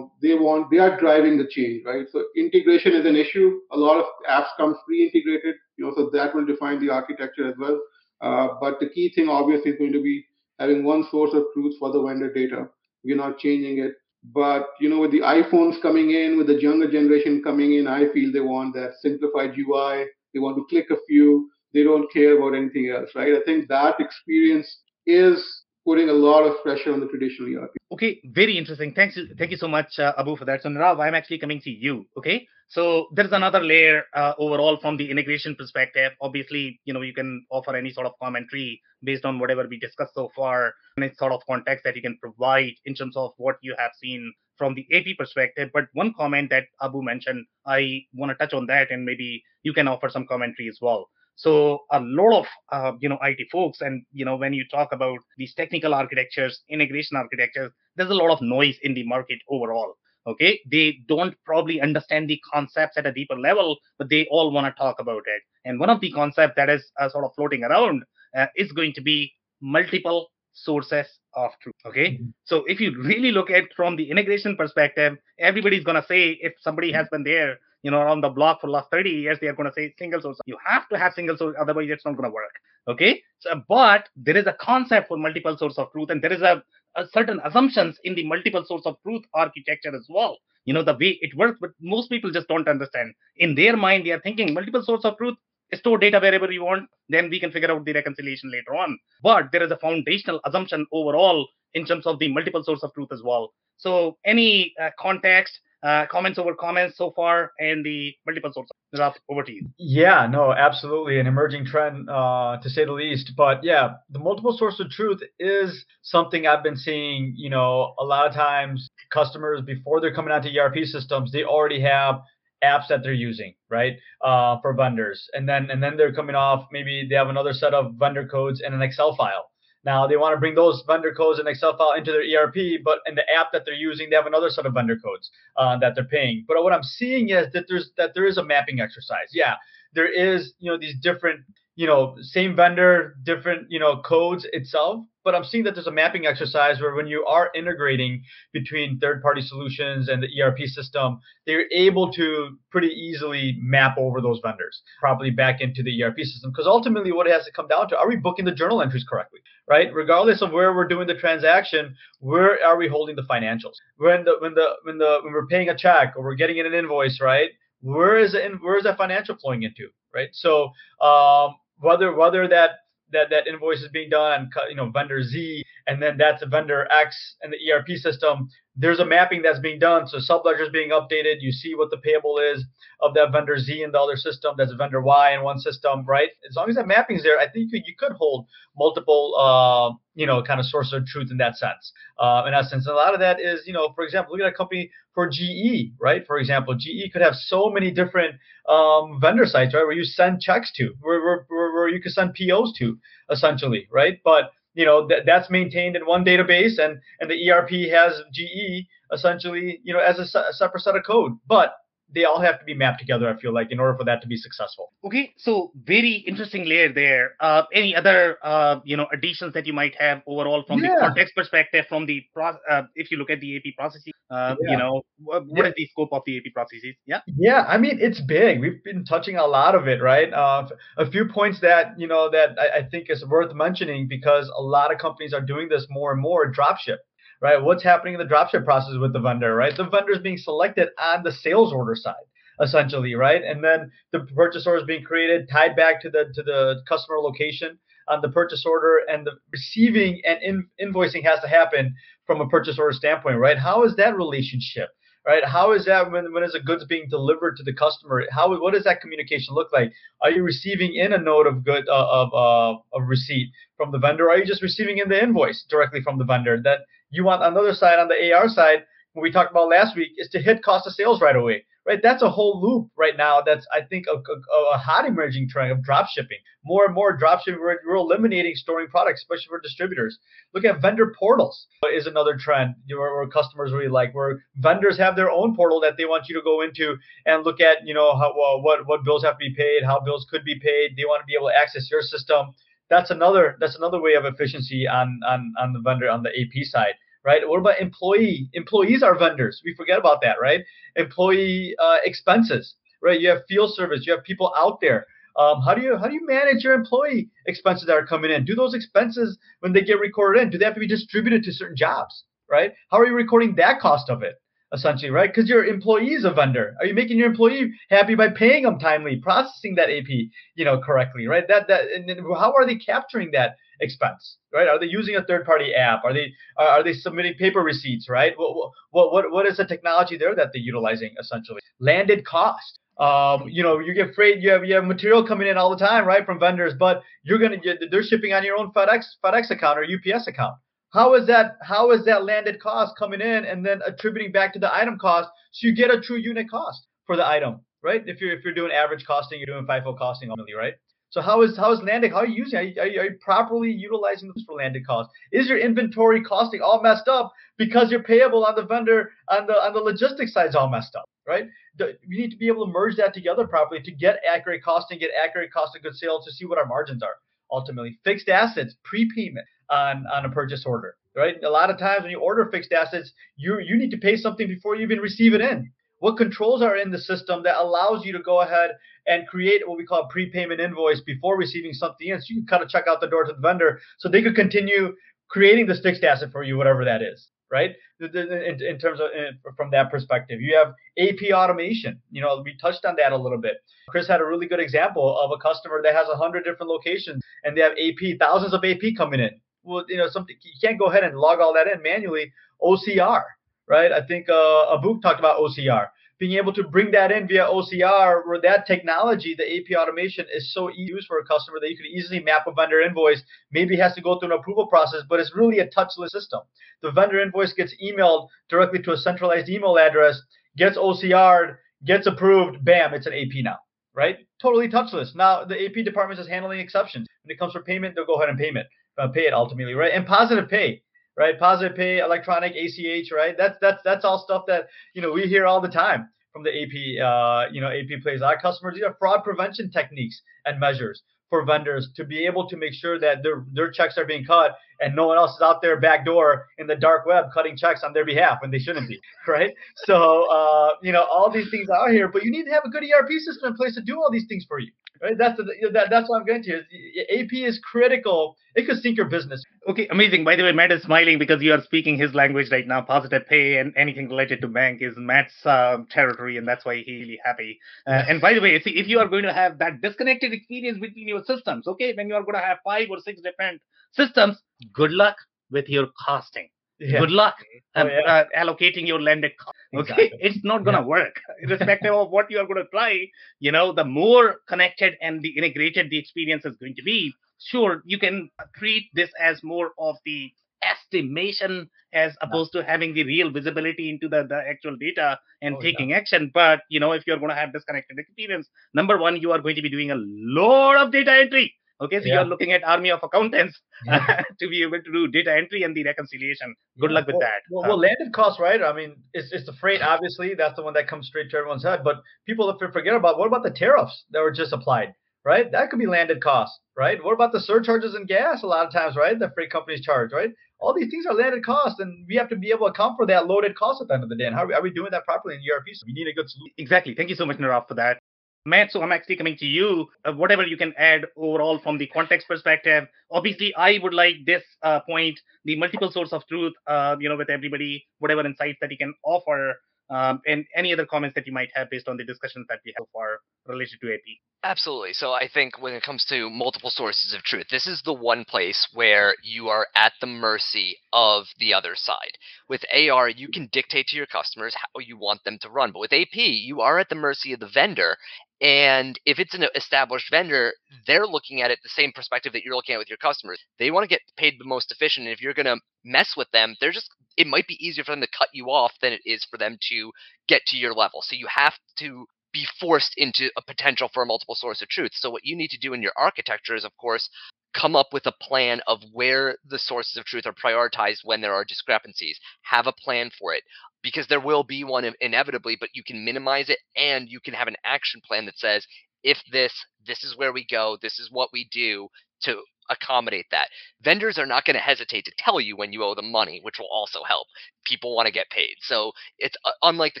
[0.22, 2.06] they want they are driving the change, right?
[2.10, 3.60] So integration is an issue.
[3.72, 7.54] A lot of apps come pre-integrated, you know, so that will define the architecture as
[7.58, 7.78] well.
[8.22, 10.24] Uh, but the key thing obviously is going to be
[10.58, 12.68] having one source of truth for the vendor data.
[13.04, 13.94] We're not changing it.
[14.24, 18.08] But you know, with the iPhones coming in, with the younger generation coming in, I
[18.12, 20.06] feel they want that simplified UI.
[20.32, 21.50] They want to click a few.
[21.74, 23.34] They don't care about anything else, right?
[23.34, 27.72] I think that experience is putting a lot of pressure on the traditional ERP.
[27.92, 28.92] Okay, very interesting.
[28.94, 30.62] Thanks, thank you so much, uh, Abu, for that.
[30.62, 32.06] So, Nirav, I'm actually coming to you.
[32.16, 36.12] Okay, so there's another layer uh, overall from the integration perspective.
[36.20, 40.14] Obviously, you know, you can offer any sort of commentary based on whatever we discussed
[40.14, 43.74] so far, it's sort of context that you can provide in terms of what you
[43.78, 45.70] have seen from the AP perspective.
[45.74, 49.72] But one comment that Abu mentioned, I want to touch on that, and maybe you
[49.72, 51.10] can offer some commentary as well.
[51.42, 54.92] So a lot of uh, you know IT folks, and you know when you talk
[54.92, 59.94] about these technical architectures, integration architectures, there's a lot of noise in the market overall.
[60.24, 64.68] Okay, they don't probably understand the concepts at a deeper level, but they all want
[64.68, 65.42] to talk about it.
[65.64, 68.04] And one of the concepts that is uh, sort of floating around
[68.38, 71.74] uh, is going to be multiple sources of truth.
[71.84, 76.52] Okay, so if you really look at from the integration perspective, everybody's gonna say if
[76.60, 79.48] somebody has been there you know, around the block for the last 30 years, they
[79.48, 80.38] are going to say single source.
[80.46, 82.54] You have to have single source, otherwise it's not going to work.
[82.88, 83.22] Okay.
[83.40, 86.62] So, but there is a concept for multiple source of truth, and there is a,
[86.96, 90.38] a certain assumptions in the multiple source of truth architecture as well.
[90.64, 93.14] You know, the way it works, but most people just don't understand.
[93.36, 95.36] In their mind, they are thinking multiple source of truth,
[95.74, 98.98] store data wherever you want, then we can figure out the reconciliation later on.
[99.22, 103.08] But there is a foundational assumption overall in terms of the multiple source of truth
[103.12, 103.52] as well.
[103.76, 108.70] So, any uh, context, uh, comments over comments so far and the multiple sources.
[108.96, 109.68] Ralph, over to you.
[109.78, 111.18] Yeah, no, absolutely.
[111.18, 113.32] An emerging trend, uh, to say the least.
[113.36, 118.04] But yeah, the multiple source of truth is something I've been seeing, you know, a
[118.04, 122.20] lot of times customers, before they're coming out to ERP systems, they already have
[122.62, 123.94] apps that they're using, right?
[124.20, 125.28] Uh, for vendors.
[125.32, 128.62] And then, and then they're coming off, maybe they have another set of vendor codes
[128.64, 129.51] in an Excel file.
[129.84, 133.00] Now they want to bring those vendor codes and Excel file into their ERP, but
[133.06, 135.94] in the app that they're using, they have another set of vendor codes uh, that
[135.94, 136.44] they're paying.
[136.46, 139.30] But what I'm seeing is that there's that there is a mapping exercise.
[139.32, 139.56] Yeah,
[139.94, 141.40] there is you know these different
[141.74, 145.04] you know, same vendor, different, you know, codes itself.
[145.24, 149.42] But I'm seeing that there's a mapping exercise where when you are integrating between third-party
[149.42, 155.30] solutions and the ERP system, they're able to pretty easily map over those vendors properly
[155.30, 156.50] back into the ERP system.
[156.50, 159.04] Because ultimately, what it has to come down to: are we booking the journal entries
[159.08, 159.40] correctly?
[159.68, 163.76] Right, regardless of where we're doing the transaction, where are we holding the financials?
[163.96, 166.74] When the when the when the when we're paying a check or we're getting an
[166.74, 167.50] invoice, right?
[167.80, 168.36] Where is?
[168.60, 169.88] Where is that financial flowing into?
[170.12, 170.28] Right.
[170.32, 172.70] So um, whether whether that
[173.12, 176.46] that that invoice is being done on you know vendor Z and then that's a
[176.46, 180.06] vendor X and the ERP system there's a mapping that's being done.
[180.08, 181.36] So subledger is being updated.
[181.40, 182.64] You see what the payable is
[183.00, 184.54] of that vendor Z in the other system.
[184.56, 186.30] That's a vendor Y in one system, right?
[186.48, 189.94] As long as that mapping is there, I think you, you could hold multiple, uh,
[190.14, 191.92] you know, kind of source of truth in that sense.
[192.18, 194.52] Uh, in essence, and a lot of that is, you know, for example, look at
[194.52, 196.26] a company for GE, right?
[196.26, 200.40] For example, GE could have so many different um, vendor sites, right, where you send
[200.40, 202.98] checks to, where, where, where you could send POs to,
[203.30, 204.18] essentially, right?
[204.24, 208.86] But you know that that's maintained in one database and and the ERP has GE
[209.12, 211.32] essentially you know as a, a separate set of code.
[211.46, 211.74] But
[212.14, 214.28] they all have to be mapped together i feel like in order for that to
[214.28, 219.52] be successful okay so very interesting layer there uh, any other uh, you know additions
[219.54, 220.94] that you might have overall from yeah.
[220.94, 224.54] the context perspective from the pro- uh, if you look at the ap processes uh,
[224.60, 224.72] yeah.
[224.72, 225.68] you know what, what yeah.
[225.68, 229.04] is the scope of the ap processes yeah yeah i mean it's big we've been
[229.04, 230.66] touching a lot of it right uh,
[230.98, 234.62] a few points that you know that I, I think is worth mentioning because a
[234.62, 236.98] lot of companies are doing this more and more dropship
[237.42, 237.60] right?
[237.60, 239.76] What's happening in the dropship process with the vendor, right?
[239.76, 242.14] The vendor is being selected on the sales order side,
[242.60, 243.42] essentially, right?
[243.42, 247.18] And then the purchase order is being created, tied back to the to the customer
[247.18, 247.78] location
[248.08, 251.94] on the purchase order, and the receiving and in, invoicing has to happen
[252.26, 253.58] from a purchase order standpoint, right?
[253.58, 254.90] How is that relationship?
[255.24, 255.44] Right?
[255.44, 258.24] How is that when when is a goods being delivered to the customer?
[258.32, 259.92] How what does that communication look like?
[260.20, 263.98] Are you receiving in a note of good uh, of uh, of receipt from the
[263.98, 264.26] vendor?
[264.26, 266.60] Or are you just receiving in the invoice directly from the vendor?
[266.60, 266.80] That
[267.12, 270.28] you want another side, on the AR side, what we talked about last week, is
[270.30, 271.64] to hit cost of sales right away.
[271.84, 273.40] Right, that's a whole loop right now.
[273.44, 276.38] That's I think a, a, a hot emerging trend of drop shipping.
[276.64, 277.60] More and more drop shipping.
[277.60, 280.16] We're, we're, eliminating storing products, especially for distributors.
[280.54, 285.16] Look at vendor portals is another trend where, where customers really like, where vendors have
[285.16, 286.94] their own portal that they want you to go into
[287.26, 289.98] and look at, you know, how well, what what bills have to be paid, how
[289.98, 290.96] bills could be paid.
[290.96, 292.54] They want to be able to access your system.
[292.90, 296.64] That's another that's another way of efficiency on on on the vendor on the AP
[296.64, 297.46] side right?
[297.48, 298.48] What about employee?
[298.52, 299.62] Employees are vendors.
[299.64, 300.64] We forget about that, right?
[300.96, 303.20] Employee uh, expenses, right?
[303.20, 304.04] You have field service.
[304.06, 305.06] You have people out there.
[305.38, 308.44] Um, how do you how do you manage your employee expenses that are coming in?
[308.44, 310.50] Do those expenses when they get recorded in?
[310.50, 312.72] Do they have to be distributed to certain jobs, right?
[312.90, 314.36] How are you recording that cost of it?
[314.72, 315.32] essentially, right?
[315.32, 316.74] Because your employee is a vendor.
[316.80, 320.08] Are you making your employee happy by paying them timely, processing that AP,
[320.54, 321.46] you know, correctly, right?
[321.46, 324.68] That that and how are they capturing that expense, right?
[324.68, 326.04] Are they using a third-party app?
[326.04, 328.32] Are they are they submitting paper receipts, right?
[328.36, 331.60] What what what what is the technology there that they're utilizing essentially?
[331.80, 332.78] Landed cost.
[332.98, 335.84] Um, you know, you get freight, you have you have material coming in all the
[335.84, 337.56] time, right, from vendors, but you're gonna
[337.90, 340.56] they're shipping on your own FedEx FedEx account or UPS account.
[340.92, 344.58] How is that how is that landed cost coming in and then attributing back to
[344.58, 348.02] the item cost so you get a true unit cost for the item, right?
[348.06, 350.74] If you're if you're doing average costing, you're doing FIFO costing only, right?
[351.12, 352.10] So how is how is landed?
[352.10, 352.58] How are you using?
[352.58, 355.10] Are you, are you, are you properly utilizing this for landed cost?
[355.30, 359.52] Is your inventory costing all messed up because you're payable on the vendor on the
[359.52, 361.44] on the logistics side is all messed up, right?
[361.78, 365.10] You need to be able to merge that together properly to get accurate costing, get
[365.22, 367.16] accurate cost of goods sold to see what our margins are.
[367.50, 371.34] Ultimately, fixed assets, prepayment on on a purchase order, right?
[371.44, 374.48] A lot of times when you order fixed assets, you you need to pay something
[374.48, 375.72] before you even receive it in
[376.02, 378.70] what controls are in the system that allows you to go ahead
[379.06, 382.20] and create what we call a prepayment invoice before receiving something in.
[382.20, 384.36] So you can kind of check out the door to the vendor so they could
[384.36, 384.94] continue
[385.28, 387.74] creating this fixed asset for you, whatever that is, right?
[388.00, 392.00] In, in terms of in, from that perspective, you have AP automation.
[392.10, 393.56] You know, we touched on that a little bit.
[393.88, 397.22] Chris had a really good example of a customer that has a hundred different locations
[397.44, 399.30] and they have AP, thousands of AP coming in.
[399.64, 402.32] Well, you know, something you can't go ahead and log all that in manually.
[402.60, 403.22] OCR,
[403.66, 403.90] right?
[403.90, 405.88] I think uh, Abuk talked about OCR
[406.22, 410.54] being able to bring that in via OCR, where that technology, the AP automation, is
[410.54, 413.20] so easy for a customer that you could easily map a vendor invoice.
[413.50, 416.38] Maybe it has to go through an approval process, but it's really a touchless system.
[416.80, 420.22] The vendor invoice gets emailed directly to a centralized email address,
[420.56, 423.58] gets OCR'd, gets approved, bam, it's an AP now,
[423.92, 424.18] right?
[424.40, 425.16] Totally touchless.
[425.16, 427.08] Now the AP department is handling exceptions.
[427.24, 429.92] When it comes for payment, they'll go ahead and payment, uh, pay it ultimately, right?
[429.92, 430.82] And positive pay
[431.16, 431.38] right?
[431.38, 433.36] Positive pay, electronic, ACH, right?
[433.36, 436.50] That's that's that's all stuff that you know we hear all the time from the
[436.50, 438.22] AP, uh, you know, AP plays.
[438.22, 442.56] Our customers, these are fraud prevention techniques and measures for vendors to be able to
[442.56, 445.62] make sure that their their checks are being cut and no one else is out
[445.62, 449.00] there backdoor in the dark web cutting checks on their behalf when they shouldn't be,
[449.28, 449.54] right?
[449.86, 452.70] So uh, you know all these things out here, but you need to have a
[452.70, 454.72] good ERP system in place to do all these things for you.
[455.02, 455.18] Right?
[455.18, 456.58] That's the, that, that's what I'm going to.
[456.58, 458.36] AP is critical.
[458.54, 459.42] It could sink your business.
[459.68, 460.22] Okay, amazing.
[460.22, 462.82] By the way, Matt is smiling because you are speaking his language right now.
[462.82, 466.86] Positive pay and anything related to bank is Matt's um, territory, and that's why he's
[466.86, 467.58] really happy.
[467.84, 470.78] Uh, and by the way, see, if you are going to have that disconnected experience
[470.78, 473.60] between your systems, okay, when you are going to have five or six different
[473.92, 475.16] systems, good luck
[475.50, 476.48] with your costing.
[476.78, 476.98] Yeah.
[476.98, 477.36] Good luck
[477.76, 478.00] oh, yeah.
[478.00, 479.56] uh, allocating your landed cost.
[479.74, 480.18] Okay, exactly.
[480.20, 480.86] it's not gonna yeah.
[480.86, 483.06] work, irrespective of what you are gonna try.
[483.38, 487.82] You know, the more connected and the integrated the experience is going to be, sure,
[487.84, 493.30] you can treat this as more of the estimation as opposed to having the real
[493.30, 495.96] visibility into the, the actual data and oh, taking yeah.
[495.96, 496.30] action.
[496.32, 499.56] But you know, if you're going to have disconnected experience, number one, you are going
[499.56, 501.54] to be doing a lot of data entry.
[501.80, 502.14] Okay, so yeah.
[502.14, 504.22] you're looking at army of accountants yeah.
[504.40, 506.54] to be able to do data entry and the reconciliation.
[506.80, 506.94] Good yeah.
[506.94, 507.40] luck with well, that.
[507.50, 508.62] Well, well, landed cost, right?
[508.62, 510.34] I mean, it's, it's the freight, obviously.
[510.34, 511.80] That's the one that comes straight to everyone's head.
[511.82, 515.50] But people forget about what about the tariffs that were just applied, right?
[515.50, 517.02] That could be landed cost, right?
[517.02, 518.42] What about the surcharges and gas?
[518.42, 519.18] A lot of times, right?
[519.18, 520.30] The freight companies charge, right?
[520.60, 523.04] All these things are landed costs, and we have to be able to account for
[523.06, 524.26] that loaded cost at the end of the day.
[524.26, 525.66] And how are we, are we doing that properly in ERP?
[525.74, 526.54] So we need a good solution.
[526.56, 526.94] Exactly.
[526.94, 527.98] Thank you so much, Nirav, for that.
[528.44, 529.86] Matt, so I'm actually coming to you.
[530.04, 532.88] Uh, whatever you can add overall from the context perspective.
[533.10, 537.16] Obviously, I would like this uh, point, the multiple source of truth, uh, you know,
[537.16, 539.54] with everybody, whatever insights that you can offer,
[539.92, 542.72] um, and any other comments that you might have based on the discussions that we
[542.76, 544.00] have so far related to AP.
[544.44, 544.92] Absolutely.
[544.92, 548.24] So I think when it comes to multiple sources of truth, this is the one
[548.24, 552.12] place where you are at the mercy of the other side.
[552.48, 555.78] With AR, you can dictate to your customers how you want them to run, but
[555.78, 557.96] with AP, you are at the mercy of the vendor
[558.42, 560.52] and if it's an established vendor,
[560.88, 563.40] they're looking at it the same perspective that you're looking at with your customers.
[563.60, 565.06] They want to get paid the most efficient.
[565.06, 567.92] And if you're going to mess with them, they're just, it might be easier for
[567.92, 569.92] them to cut you off than it is for them to
[570.28, 571.02] get to your level.
[571.02, 574.92] So you have to be forced into a potential for a multiple source of truth.
[574.94, 577.08] So what you need to do in your architecture is, of course,
[577.54, 581.34] come up with a plan of where the sources of truth are prioritized when there
[581.34, 582.18] are discrepancies.
[582.42, 583.42] Have a plan for it
[583.82, 587.48] because there will be one inevitably, but you can minimize it and you can have
[587.48, 588.66] an action plan that says,
[589.02, 589.52] if this,
[589.86, 591.88] this is where we go, this is what we do
[592.22, 592.40] to
[592.72, 593.48] accommodate that.
[593.82, 596.58] Vendors are not going to hesitate to tell you when you owe them money, which
[596.58, 597.26] will also help.
[597.64, 598.56] People want to get paid.
[598.60, 600.00] So it's uh, unlike the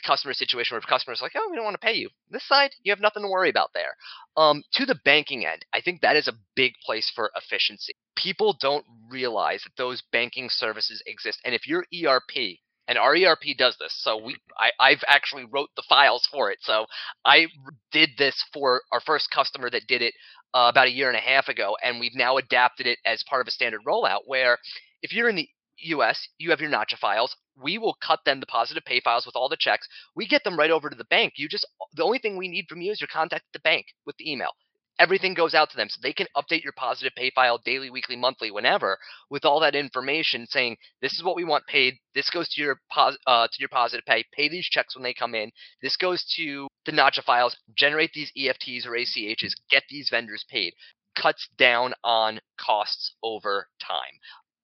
[0.00, 2.08] customer situation where customers are like, oh, we don't want to pay you.
[2.30, 3.94] This side, you have nothing to worry about there.
[4.36, 7.94] Um, to the banking end, I think that is a big place for efficiency.
[8.16, 11.40] People don't realize that those banking services exist.
[11.44, 12.58] And if your ERP
[12.88, 13.94] and our ERP does this.
[14.02, 16.58] So we, I, I've actually wrote the files for it.
[16.62, 16.86] So
[17.24, 17.46] I
[17.92, 20.14] did this for our first customer that did it
[20.54, 23.40] uh, about a year and a half ago, and we've now adapted it as part
[23.40, 24.20] of a standard rollout.
[24.26, 24.58] Where
[25.02, 25.48] if you're in the
[25.84, 27.36] US, you have your Nacha files.
[27.60, 29.88] We will cut them the positive pay files with all the checks.
[30.14, 31.34] We get them right over to the bank.
[31.36, 33.86] You just the only thing we need from you is your contact at the bank
[34.06, 34.50] with the email
[34.98, 35.88] everything goes out to them.
[35.88, 38.98] So they can update your positive pay file daily weekly monthly whenever
[39.30, 41.94] with all that information saying this is what we want paid.
[42.14, 44.24] This goes to your pos- uh, to your positive pay.
[44.32, 45.50] Pay these checks when they come in.
[45.82, 47.56] This goes to the nacha files.
[47.76, 50.72] Generate these efts or achs get these vendors paid.
[51.16, 54.18] Cuts down on costs over time.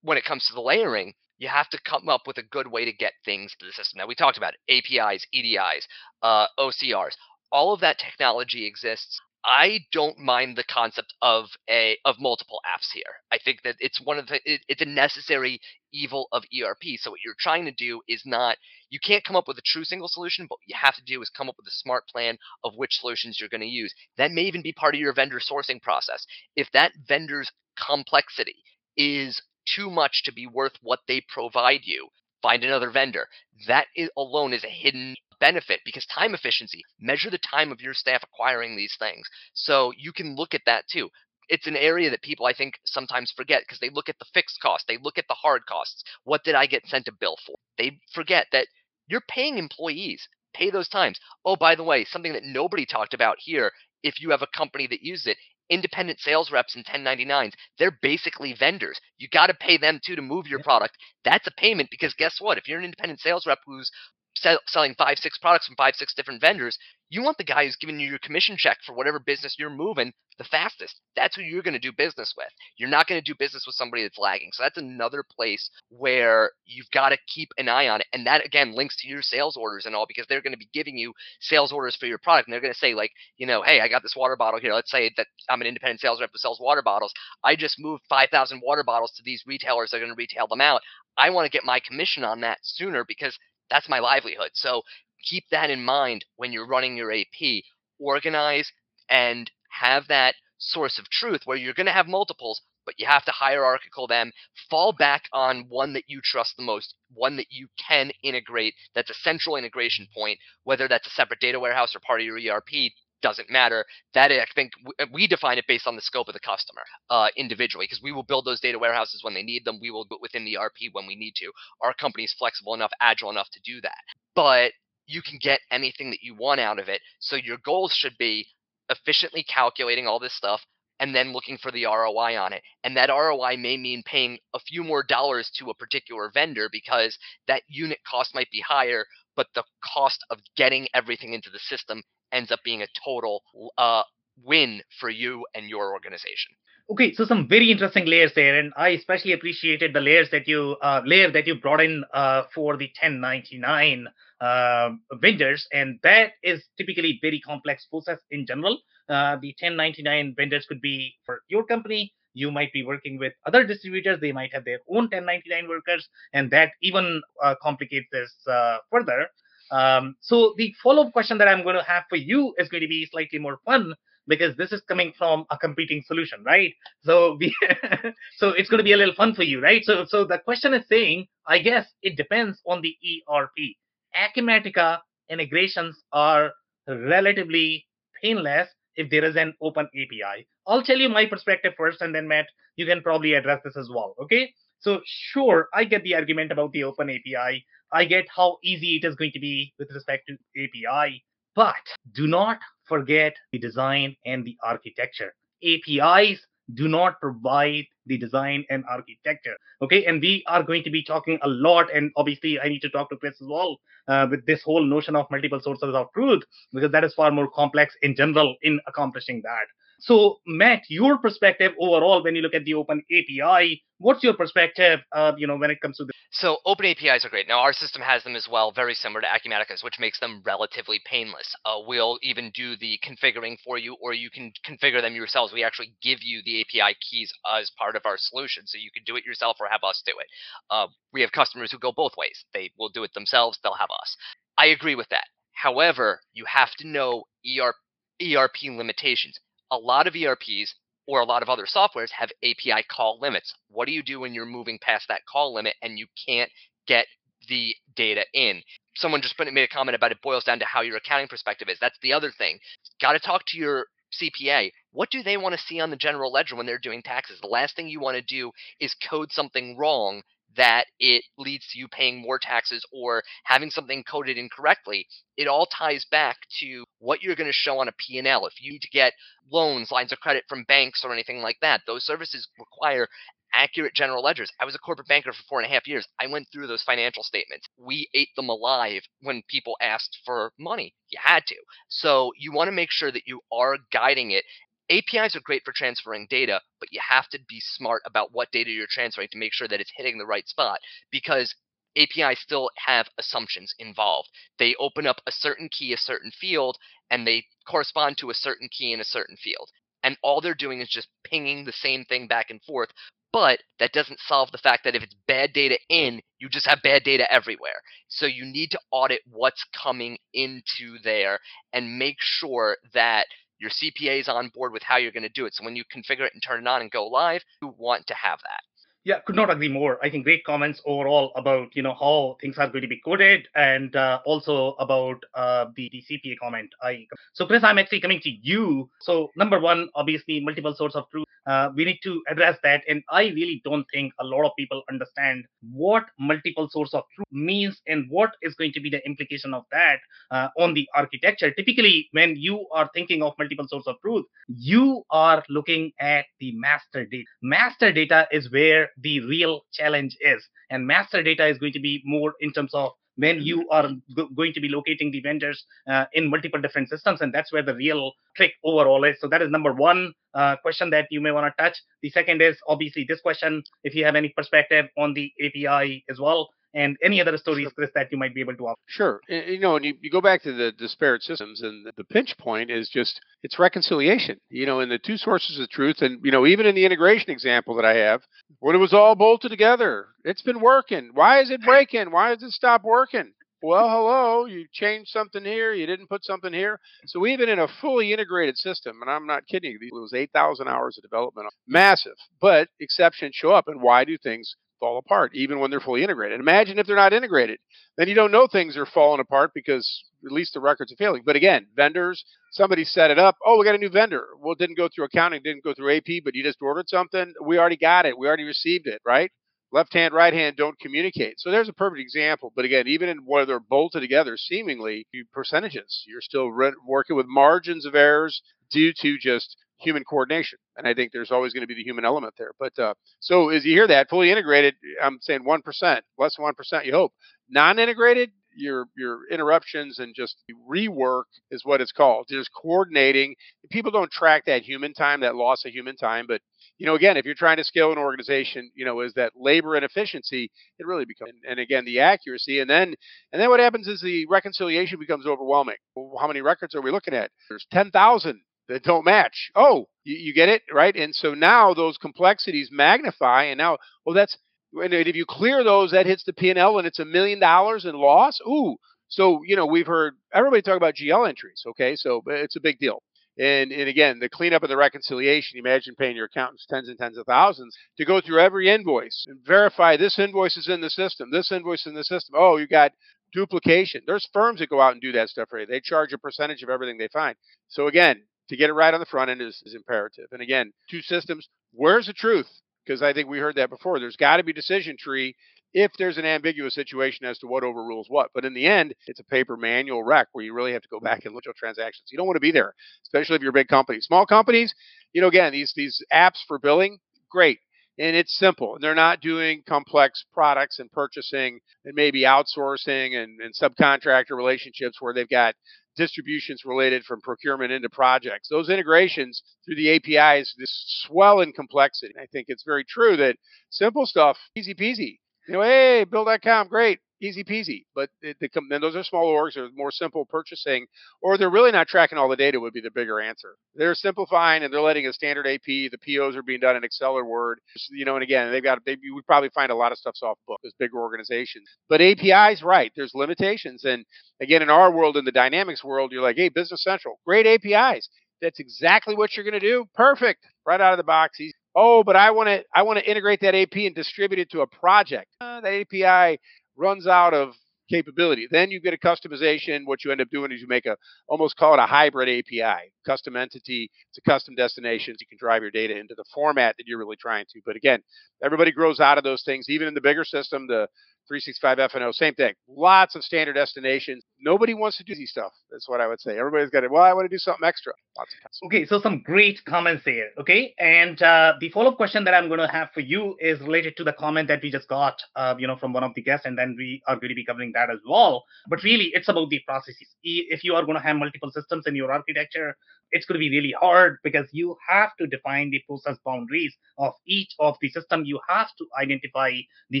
[0.02, 2.84] When it comes to the layering you have to come up with a good way
[2.84, 3.98] to get things to the system.
[3.98, 5.86] Now we talked about APIs, EDIs,
[6.22, 7.14] uh, OCRs.
[7.52, 9.20] All of that technology exists.
[9.46, 13.22] I don't mind the concept of a of multiple apps here.
[13.30, 15.60] I think that it's one of the it, it's a necessary
[15.92, 16.82] evil of ERP.
[16.98, 18.56] So what you're trying to do is not
[18.90, 21.22] you can't come up with a true single solution, but what you have to do
[21.22, 23.94] is come up with a smart plan of which solutions you're going to use.
[24.16, 26.26] That may even be part of your vendor sourcing process.
[26.56, 28.56] If that vendor's complexity
[28.96, 32.08] is too much to be worth what they provide you,
[32.42, 33.28] find another vendor.
[33.68, 37.94] That is, alone is a hidden benefit because time efficiency, measure the time of your
[37.94, 39.28] staff acquiring these things.
[39.54, 41.10] So you can look at that too.
[41.48, 44.60] It's an area that people I think sometimes forget because they look at the fixed
[44.60, 46.02] cost, they look at the hard costs.
[46.24, 47.56] What did I get sent a bill for?
[47.78, 48.66] They forget that
[49.08, 50.26] you're paying employees.
[50.54, 51.20] Pay those times.
[51.44, 53.70] Oh, by the way, something that nobody talked about here
[54.02, 55.36] if you have a company that uses it
[55.68, 60.22] independent sales reps and 1099s they're basically vendors you got to pay them too to
[60.22, 63.58] move your product that's a payment because guess what if you're an independent sales rep
[63.66, 63.90] who's
[64.36, 67.76] sell, selling five, six products from five, six different vendors, you want the guy who's
[67.76, 71.00] giving you your commission check for whatever business you're moving the fastest.
[71.14, 72.48] That's who you're going to do business with.
[72.76, 74.50] You're not going to do business with somebody that's lagging.
[74.52, 78.06] So that's another place where you've got to keep an eye on it.
[78.12, 80.68] And that again links to your sales orders and all because they're going to be
[80.74, 82.48] giving you sales orders for your product.
[82.48, 84.74] And they're going to say, like, you know, hey, I got this water bottle here.
[84.74, 87.14] Let's say that I'm an independent sales rep who sells water bottles.
[87.42, 89.90] I just moved 5,000 water bottles to these retailers.
[89.90, 90.82] They're going to retail them out.
[91.18, 93.38] I want to get my commission on that sooner because
[93.70, 94.50] that's my livelihood.
[94.54, 94.82] So
[95.24, 97.62] keep that in mind when you're running your AP.
[97.98, 98.70] Organize
[99.08, 99.50] and
[99.80, 103.30] have that source of truth where you're going to have multiples, but you have to
[103.30, 104.32] hierarchical them.
[104.70, 108.74] Fall back on one that you trust the most, one that you can integrate.
[108.94, 112.38] That's a central integration point, whether that's a separate data warehouse or part of your
[112.38, 112.92] ERP.
[113.22, 113.84] Doesn't matter.
[114.14, 114.72] That I think
[115.12, 118.22] we define it based on the scope of the customer uh, individually, because we will
[118.22, 119.78] build those data warehouses when they need them.
[119.80, 121.50] We will do it within the ERP when we need to.
[121.82, 123.98] Our company is flexible enough, agile enough to do that.
[124.34, 124.72] But
[125.06, 127.00] you can get anything that you want out of it.
[127.18, 128.46] So your goals should be
[128.90, 130.60] efficiently calculating all this stuff
[130.98, 132.62] and then looking for the ROI on it.
[132.84, 137.18] And that ROI may mean paying a few more dollars to a particular vendor because
[137.48, 139.04] that unit cost might be higher,
[139.36, 143.42] but the cost of getting everything into the system ends up being a total
[143.78, 144.02] uh,
[144.42, 146.52] win for you and your organization.
[146.88, 150.76] Okay, so some very interesting layers there, and I especially appreciated the layers that you
[150.80, 154.06] uh, layer that you brought in uh, for the 1099
[154.40, 158.78] uh, vendors, and that is typically very complex process in general.
[159.08, 162.14] Uh, the 1099 vendors could be for your company.
[162.34, 166.52] You might be working with other distributors; they might have their own 1099 workers, and
[166.52, 169.26] that even uh, complicates this uh, further.
[169.70, 172.88] Um, so the follow-up question that I'm going to have for you is going to
[172.88, 173.94] be slightly more fun
[174.28, 176.72] because this is coming from a competing solution, right?
[177.02, 177.54] So we,
[178.36, 179.84] so it's going to be a little fun for you, right?
[179.84, 182.96] So so the question is saying, I guess it depends on the
[183.30, 183.76] ERP.
[184.16, 184.98] Acumatica
[185.28, 186.52] integrations are
[186.88, 187.86] relatively
[188.22, 190.46] painless if there is an open API.
[190.66, 193.88] I'll tell you my perspective first, and then Matt, you can probably address this as
[193.88, 194.14] well.
[194.20, 194.52] Okay.
[194.80, 197.64] So sure, I get the argument about the open API.
[197.92, 201.74] I get how easy it is going to be with respect to API, but
[202.12, 205.32] do not forget the design and the architecture.
[205.64, 206.40] APIs
[206.74, 209.56] do not provide the design and architecture.
[209.82, 212.90] Okay, and we are going to be talking a lot, and obviously I need to
[212.90, 216.42] talk to Chris as well uh, with this whole notion of multiple sources of truth
[216.72, 219.66] because that is far more complex in general in accomplishing that.
[219.98, 225.00] So, Matt, your perspective overall when you look at the Open API, what's your perspective,
[225.12, 226.14] uh, you know, when it comes to this?
[226.30, 227.48] So, Open APIs are great.
[227.48, 231.00] Now, our system has them as well, very similar to Acumatica's, which makes them relatively
[231.06, 231.54] painless.
[231.64, 235.52] Uh, we'll even do the configuring for you, or you can configure them yourselves.
[235.52, 239.04] We actually give you the API keys as part of our solution, so you can
[239.04, 240.26] do it yourself or have us do it.
[240.70, 242.44] Uh, we have customers who go both ways.
[242.52, 243.58] They will do it themselves.
[243.62, 244.16] They'll have us.
[244.58, 245.24] I agree with that.
[245.54, 247.76] However, you have to know ERP,
[248.22, 249.38] ERP limitations
[249.70, 250.74] a lot of ERPs
[251.06, 253.54] or a lot of other softwares have API call limits.
[253.68, 256.50] What do you do when you're moving past that call limit and you can't
[256.86, 257.06] get
[257.48, 258.62] the data in?
[258.96, 261.78] Someone just made a comment about it boils down to how your accounting perspective is.
[261.80, 262.58] That's the other thing.
[263.00, 263.86] Got to talk to your
[264.20, 264.70] CPA.
[264.92, 267.38] What do they want to see on the general ledger when they're doing taxes?
[267.40, 268.50] The last thing you want to do
[268.80, 270.22] is code something wrong
[270.56, 275.06] that it leads to you paying more taxes or having something coded incorrectly.
[275.36, 278.46] It all ties back to what you're going to show on a P&L.
[278.46, 279.12] If you need to get
[279.50, 283.08] loans, lines of credit from banks or anything like that, those services require
[283.54, 284.50] accurate general ledgers.
[284.60, 286.06] I was a corporate banker for four and a half years.
[286.20, 287.66] I went through those financial statements.
[287.78, 290.94] We ate them alive when people asked for money.
[291.08, 291.56] You had to.
[291.88, 294.44] So you want to make sure that you are guiding it
[294.90, 298.70] APIs are great for transferring data, but you have to be smart about what data
[298.70, 300.78] you're transferring to make sure that it's hitting the right spot
[301.10, 301.54] because
[301.96, 304.28] APIs still have assumptions involved.
[304.58, 306.76] They open up a certain key, a certain field,
[307.10, 309.70] and they correspond to a certain key in a certain field.
[310.02, 312.90] And all they're doing is just pinging the same thing back and forth.
[313.32, 316.80] But that doesn't solve the fact that if it's bad data in, you just have
[316.82, 317.80] bad data everywhere.
[318.08, 321.40] So you need to audit what's coming into there
[321.72, 323.26] and make sure that
[323.58, 325.54] your CPA is on board with how you're going to do it.
[325.54, 328.14] So when you configure it and turn it on and go live, you want to
[328.14, 328.60] have that.
[329.06, 330.04] Yeah, could not agree more.
[330.04, 333.46] I think great comments overall about you know how things are going to be coded,
[333.54, 336.70] and uh, also about uh, the, the CPA comment.
[336.82, 338.90] I so Chris, I'm actually coming to you.
[338.98, 341.25] So number one, obviously, multiple source of truth.
[341.46, 344.82] Uh, we need to address that, and I really don't think a lot of people
[344.90, 349.54] understand what multiple source of truth means and what is going to be the implication
[349.54, 349.98] of that
[350.30, 351.50] uh, on the architecture.
[351.52, 356.52] Typically, when you are thinking of multiple source of truth, you are looking at the
[356.56, 357.24] master data.
[357.42, 360.46] Master data is where the real challenge is.
[360.70, 364.28] And master data is going to be more in terms of when you are go-
[364.36, 367.20] going to be locating the vendors uh, in multiple different systems.
[367.20, 369.16] And that's where the real trick overall is.
[369.20, 371.76] So that is number one uh, question that you may want to touch.
[372.02, 376.18] The second is obviously this question, if you have any perspective on the API as
[376.20, 378.80] well and any other stories, Chris, that you might be able to offer.
[378.86, 379.20] Sure.
[379.28, 382.70] You know, and you, you go back to the disparate systems, and the pinch point
[382.70, 384.38] is just it's reconciliation.
[384.50, 387.30] You know, in the two sources of truth, and you know, even in the integration
[387.30, 388.22] example that I have,
[388.60, 391.10] when it was all bolted together, it's been working.
[391.14, 392.10] Why is it breaking?
[392.10, 393.32] Why does it stop working?
[393.62, 396.78] Well, hello, you changed something here, you didn't put something here.
[397.06, 400.68] So even in a fully integrated system, and I'm not kidding you, it was 8,000
[400.68, 403.66] hours of development, massive, but exceptions show up.
[403.66, 406.40] And why do things fall apart, even when they're fully integrated.
[406.40, 407.58] Imagine if they're not integrated.
[407.96, 411.22] Then you don't know things are falling apart because at least the records are failing.
[411.24, 413.36] But again, vendors, somebody set it up.
[413.44, 414.26] Oh, we got a new vendor.
[414.40, 417.32] Well, didn't go through accounting, didn't go through AP, but you just ordered something.
[417.44, 418.18] We already got it.
[418.18, 419.30] We already received it, right?
[419.72, 421.40] Left hand, right hand don't communicate.
[421.40, 422.52] So there's a perfect example.
[422.54, 427.26] But again, even in where they're bolted together, seemingly percentages, you're still re- working with
[427.26, 430.58] margins of errors due to just human coordination.
[430.76, 432.52] And I think there's always going to be the human element there.
[432.58, 436.44] But uh, so as you hear that fully integrated, I'm saying one percent, less than
[436.44, 436.86] one percent.
[436.86, 437.12] You hope
[437.48, 440.36] non-integrated, your your interruptions and just
[440.68, 442.26] rework is what it's called.
[442.28, 443.34] Just coordinating.
[443.70, 446.26] People don't track that human time, that loss of human time.
[446.26, 446.40] But
[446.78, 449.76] you know, again, if you're trying to scale an organization, you know, is that labor
[449.76, 452.94] and efficiency, it really becomes, and, and again, the accuracy, and then
[453.32, 455.76] and then what happens is the reconciliation becomes overwhelming.
[456.18, 457.30] How many records are we looking at?
[457.48, 459.50] There's ten thousand that don't match.
[459.54, 460.94] Oh, you, you, get it, right?
[460.94, 464.36] And so now those complexities magnify, and now, well, that's
[464.72, 467.40] and if you clear those, that hits the P and L, and it's a million
[467.40, 468.38] dollars in loss.
[468.46, 468.76] Ooh,
[469.08, 471.62] so you know we've heard everybody talk about GL entries.
[471.66, 473.02] Okay, so it's a big deal.
[473.38, 477.18] And, and again, the cleanup of the reconciliation, imagine paying your accountants tens and tens
[477.18, 481.30] of thousands to go through every invoice and verify this invoice is in the system,
[481.30, 482.34] this invoice is in the system.
[482.38, 482.92] Oh, you got
[483.34, 484.02] duplication.
[484.06, 485.66] There's firms that go out and do that stuff for you.
[485.66, 487.36] They charge a percentage of everything they find.
[487.68, 490.26] So again, to get it right on the front end is, is imperative.
[490.32, 491.48] And again, two systems.
[491.72, 492.48] Where's the truth?
[492.84, 493.98] Because I think we heard that before.
[493.98, 495.34] There's got to be decision tree
[495.74, 498.30] if there's an ambiguous situation as to what overrules what.
[498.34, 501.00] But in the end, it's a paper manual wreck where you really have to go
[501.00, 502.08] back and look at transactions.
[502.10, 502.72] You don't want to be there,
[503.04, 504.00] especially if you're a big company.
[504.00, 504.72] Small companies,
[505.12, 506.98] you know, again, these these apps for billing,
[507.30, 507.58] great.
[507.98, 508.76] And it's simple.
[508.80, 515.14] They're not doing complex products and purchasing and maybe outsourcing and, and subcontractor relationships where
[515.14, 515.54] they've got
[515.96, 518.48] distributions related from procurement into projects.
[518.48, 522.14] Those integrations through the APIs just swell in complexity.
[522.20, 523.36] I think it's very true that
[523.70, 525.18] simple stuff, easy peasy.
[525.48, 527.84] You know, hey, Bill.com, great easy peasy.
[527.94, 530.86] But it, come, then those are small orgs or more simple purchasing,
[531.22, 533.56] or they're really not tracking all the data would be the bigger answer.
[533.74, 535.64] They're simplifying and they're letting a standard AP.
[535.66, 537.58] The POs are being done in Excel or Word.
[537.90, 540.38] You know, and again, they've got they, would probably find a lot of stuff off
[540.46, 541.68] book as bigger organizations.
[541.88, 542.92] But APIs, right?
[542.96, 544.04] There's limitations, and
[544.40, 548.08] again, in our world, in the Dynamics world, you're like, hey, Business Central, great APIs.
[548.42, 549.86] That's exactly what you're going to do.
[549.94, 551.38] Perfect, right out of the box.
[551.74, 554.60] Oh, but I want to I want to integrate that AP and distribute it to
[554.62, 555.28] a project.
[555.40, 556.38] Uh, that API
[556.76, 557.54] runs out of
[557.88, 558.48] capability.
[558.50, 559.82] Then you get a customization.
[559.84, 560.96] What you end up doing is you make a
[561.28, 563.90] almost call it a hybrid API, custom entity.
[564.16, 565.18] A custom destinations.
[565.20, 567.60] You can drive your data into the format that you're really trying to.
[567.66, 568.00] But again,
[568.42, 569.66] everybody grows out of those things.
[569.68, 570.88] Even in the bigger system, the
[571.28, 572.54] 365 F&O, same thing.
[572.68, 574.24] Lots of standard destinations.
[574.40, 575.52] Nobody wants to do these stuff.
[575.70, 576.38] That's what I would say.
[576.38, 576.90] Everybody's got it.
[576.90, 577.92] Well, I want to do something extra.
[578.16, 580.30] Lots of Okay, so some great comments here.
[580.38, 583.96] Okay, and uh, the follow-up question that I'm going to have for you is related
[583.98, 586.46] to the comment that we just got, uh, you know, from one of the guests,
[586.46, 588.44] and then we are going to be covering that as well.
[588.68, 590.08] But really, it's about the processes.
[590.22, 592.76] If you are going to have multiple systems in your architecture,
[593.12, 597.14] it's going to be really hard because you have to define the process boundaries of
[597.26, 598.24] each of the system.
[598.24, 599.52] You have to identify
[599.90, 600.00] the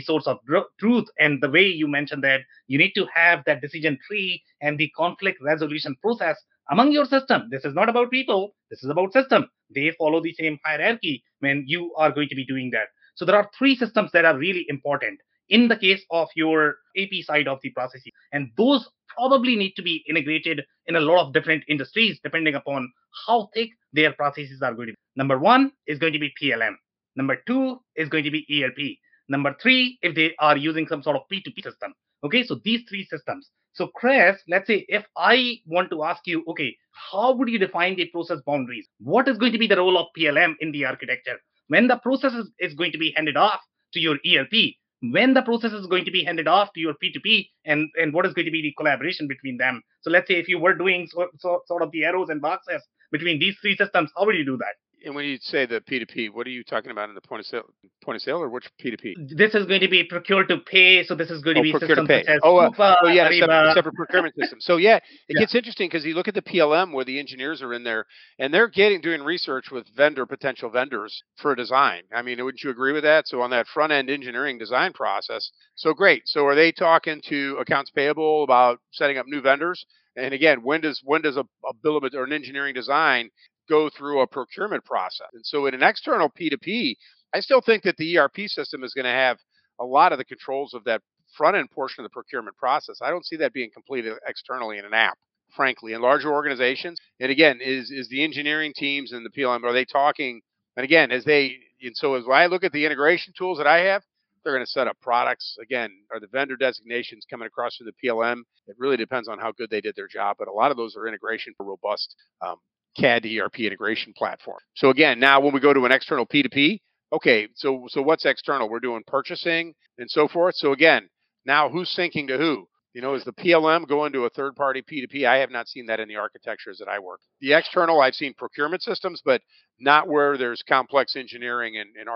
[0.00, 0.38] source of
[0.78, 4.78] truth and the way you mentioned that you need to have that decision tree and
[4.78, 6.36] the conflict resolution process
[6.70, 7.48] among your system.
[7.50, 8.54] This is not about people.
[8.70, 9.48] This is about system.
[9.74, 12.88] They follow the same hierarchy when you are going to be doing that.
[13.14, 17.22] So there are three systems that are really important in the case of your AP
[17.22, 18.12] side of the processes.
[18.32, 22.92] And those probably need to be integrated in a lot of different industries depending upon
[23.26, 24.98] how thick their processes are going to be.
[25.16, 26.74] Number one is going to be PLM.
[27.14, 28.98] Number two is going to be ERP.
[29.28, 31.94] Number three, if they are using some sort of P2P system.
[32.24, 33.50] Okay, so these three systems.
[33.72, 37.96] So, Chris, let's say if I want to ask you, okay, how would you define
[37.96, 38.88] the process boundaries?
[39.00, 41.36] What is going to be the role of PLM in the architecture?
[41.68, 43.60] When the process is, is going to be handed off
[43.92, 47.48] to your ERP, when the process is going to be handed off to your P2P,
[47.66, 49.82] and, and what is going to be the collaboration between them.
[50.00, 52.82] So, let's say if you were doing so, so, sort of the arrows and boxes
[53.12, 54.76] between these three systems, how would you do that?
[55.06, 57.46] And when you say the P2P, what are you talking about in the point of
[57.46, 57.62] sale,
[58.04, 59.36] point of sale, or which P2P?
[59.36, 61.04] This is going to be procure to pay.
[61.04, 62.26] So this is going to Oh, be procure to pay.
[62.42, 64.60] Oh, uh, Oh yeah, separate, separate procurement system.
[64.60, 65.40] So yeah, it Yeah.
[65.42, 68.04] gets interesting because you look at the PLM where the engineers are in there
[68.40, 72.02] and they're getting doing research with vendor potential vendors for a design.
[72.12, 73.28] I mean, wouldn't you agree with that?
[73.28, 76.22] So on that front end engineering design process, so great.
[76.26, 79.86] So are they talking to accounts payable about setting up new vendors?
[80.16, 83.30] And again, when does when does a, a bill of or an engineering design
[83.68, 85.28] go through a procurement process?
[85.34, 86.94] And so in an external P2P,
[87.34, 89.38] I still think that the ERP system is going to have
[89.80, 91.02] a lot of the controls of that
[91.36, 92.98] front end portion of the procurement process.
[93.02, 95.18] I don't see that being completed externally in an app,
[95.54, 95.92] frankly.
[95.92, 99.84] In larger organizations, and again, is is the engineering teams and the PLM are they
[99.84, 100.40] talking?
[100.76, 103.80] And again, as they and so as I look at the integration tools that I
[103.80, 104.02] have,
[104.42, 105.56] they're going to set up products.
[105.60, 108.42] Again, are the vendor designations coming across through the PLM?
[108.68, 110.96] It really depends on how good they did their job, but a lot of those
[110.96, 112.56] are integration for robust um,
[112.98, 114.58] CAD to ERP integration platform.
[114.74, 116.80] So again, now when we go to an external P2P,
[117.12, 118.68] okay, so so what's external?
[118.68, 120.54] We're doing purchasing and so forth.
[120.56, 121.08] So again,
[121.44, 122.68] now who's syncing to who?
[122.96, 125.26] You know, is the PLM going to a third party P2P?
[125.26, 127.20] I have not seen that in the architectures that I work.
[127.42, 129.42] The external, I've seen procurement systems, but
[129.78, 132.08] not where there's complex engineering and, and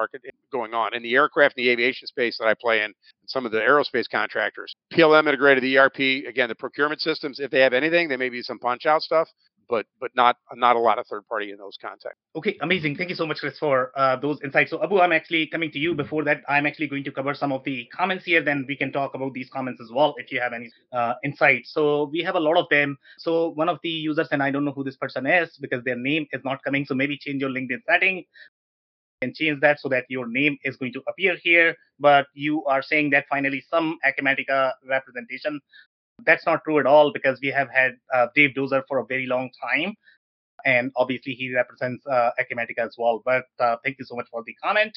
[0.51, 0.95] going on.
[0.95, 2.95] In the aircraft and the aviation space that I play in,
[3.27, 6.27] some of the aerospace contractors, PLM integrated the ERP.
[6.27, 9.29] Again, the procurement systems, if they have anything, they may be some punch out stuff,
[9.71, 12.21] but but not not a lot of third party in those contexts.
[12.37, 12.97] Okay, amazing.
[12.97, 14.71] Thank you so much, Chris, for uh, those insights.
[14.71, 15.95] So, Abu, I'm actually coming to you.
[15.95, 18.43] Before that, I'm actually going to cover some of the comments here.
[18.43, 21.73] Then we can talk about these comments as well if you have any uh, insights.
[21.73, 22.99] So, we have a lot of them.
[23.19, 25.97] So, one of the users, and I don't know who this person is because their
[25.97, 26.85] name is not coming.
[26.85, 28.25] So, maybe change your LinkedIn setting
[29.23, 31.77] and change that so that your name is going to appear here.
[31.99, 35.61] But you are saying that finally some Acumatica representation.
[36.27, 39.27] That's not true at all because we have had uh, Dave Dozer for a very
[39.27, 39.95] long time
[40.65, 43.23] and obviously he represents uh, Acumatica as well.
[43.25, 44.97] But uh, thank you so much for the comment.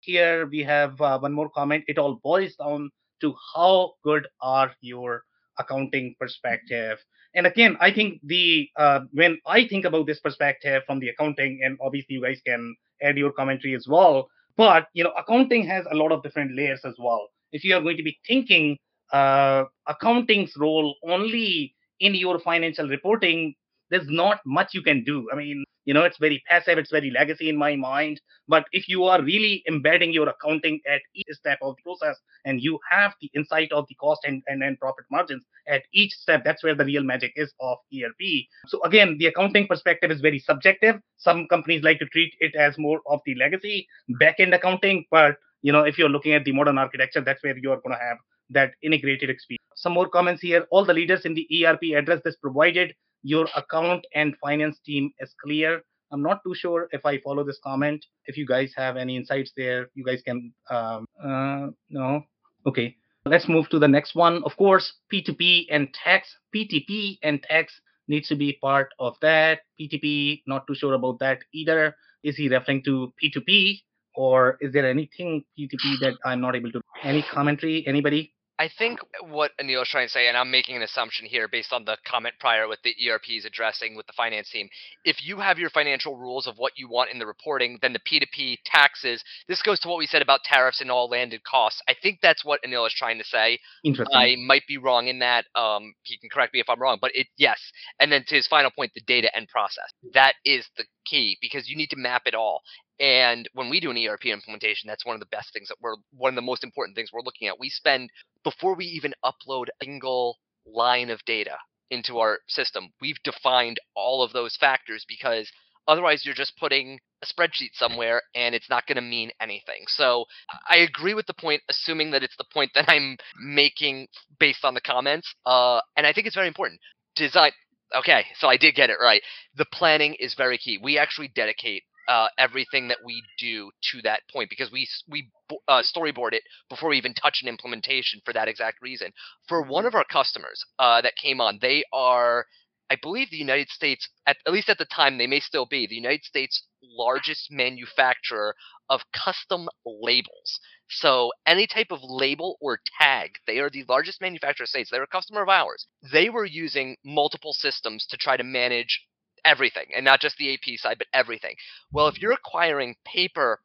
[0.00, 1.84] Here we have uh, one more comment.
[1.88, 5.22] It all boils down to how good are your
[5.58, 6.98] accounting perspective.
[7.34, 11.60] And again, I think the uh, when I think about this perspective from the accounting,
[11.64, 14.28] and obviously you guys can add your commentary as well.
[14.56, 17.28] But you know, accounting has a lot of different layers as well.
[17.52, 18.78] If you are going to be thinking
[19.12, 23.54] uh, accounting's role only in your financial reporting,
[23.90, 25.28] there's not much you can do.
[25.32, 28.20] I mean, you know, it's very passive, it's very legacy in my mind.
[28.48, 32.60] But if you are really embedding your accounting at each step of the process and
[32.60, 36.42] you have the insight of the cost and, and, and profit margins at each step,
[36.44, 38.46] that's where the real magic is of ERP.
[38.66, 40.96] So again, the accounting perspective is very subjective.
[41.18, 43.86] Some companies like to treat it as more of the legacy
[44.18, 47.80] back-end accounting, but you know, if you're looking at the modern architecture, that's where you're
[47.80, 48.18] going to have
[48.50, 49.62] that integrated experience.
[49.74, 50.66] Some more comments here.
[50.70, 55.34] All the leaders in the ERP address this provided your account and finance team is
[55.42, 55.82] clear.
[56.12, 58.04] I'm not too sure if I follow this comment.
[58.26, 60.52] If you guys have any insights there, you guys can.
[60.70, 62.22] Um, uh, no.
[62.66, 62.96] Okay.
[63.24, 64.44] Let's move to the next one.
[64.44, 66.32] Of course, P2P and tax.
[66.54, 67.72] PTP and tax
[68.06, 69.60] needs to be part of that.
[69.80, 71.96] P2P, not too sure about that either.
[72.22, 73.80] Is he referring to P2P
[74.14, 76.80] or is there anything P2P that I'm not able to?
[77.02, 77.84] Any commentary?
[77.86, 78.32] Anybody?
[78.58, 81.72] I think what Anil is trying to say, and I'm making an assumption here based
[81.72, 84.68] on the comment prior with the ERPs addressing with the finance team.
[85.04, 87.98] If you have your financial rules of what you want in the reporting, then the
[87.98, 91.82] P2P taxes, this goes to what we said about tariffs and all landed costs.
[91.86, 93.58] I think that's what Anil is trying to say.
[93.84, 94.16] Interesting.
[94.16, 95.44] I might be wrong in that.
[95.54, 97.60] Um, he can correct me if I'm wrong, but it yes.
[98.00, 99.90] And then to his final point, the data and process.
[100.14, 102.62] That is the key because you need to map it all.
[102.98, 105.96] And when we do an ERP implementation, that's one of the best things that we're
[106.16, 107.60] one of the most important things we're looking at.
[107.60, 108.10] We spend
[108.46, 111.56] before we even upload a single line of data
[111.90, 115.50] into our system, we've defined all of those factors because
[115.88, 119.82] otherwise you're just putting a spreadsheet somewhere and it's not going to mean anything.
[119.88, 120.26] So
[120.70, 124.06] I agree with the point, assuming that it's the point that I'm making
[124.38, 125.34] based on the comments.
[125.44, 126.78] Uh, and I think it's very important.
[127.16, 127.50] Design.
[127.96, 129.22] Okay, so I did get it right.
[129.56, 130.78] The planning is very key.
[130.80, 135.30] We actually dedicate uh, everything that we do to that point because we we
[135.68, 139.12] uh, storyboard it before we even touch an implementation for that exact reason.
[139.48, 142.46] For one of our customers uh, that came on, they are,
[142.90, 145.86] I believe, the United States at, at least at the time they may still be
[145.86, 148.54] the United States largest manufacturer
[148.88, 150.60] of custom labels.
[150.88, 154.90] So any type of label or tag, they are the largest manufacturer of states.
[154.90, 155.86] They're a customer of ours.
[156.12, 159.04] They were using multiple systems to try to manage
[159.46, 161.54] everything and not just the AP side, but everything.
[161.92, 163.60] Well, if you're acquiring paper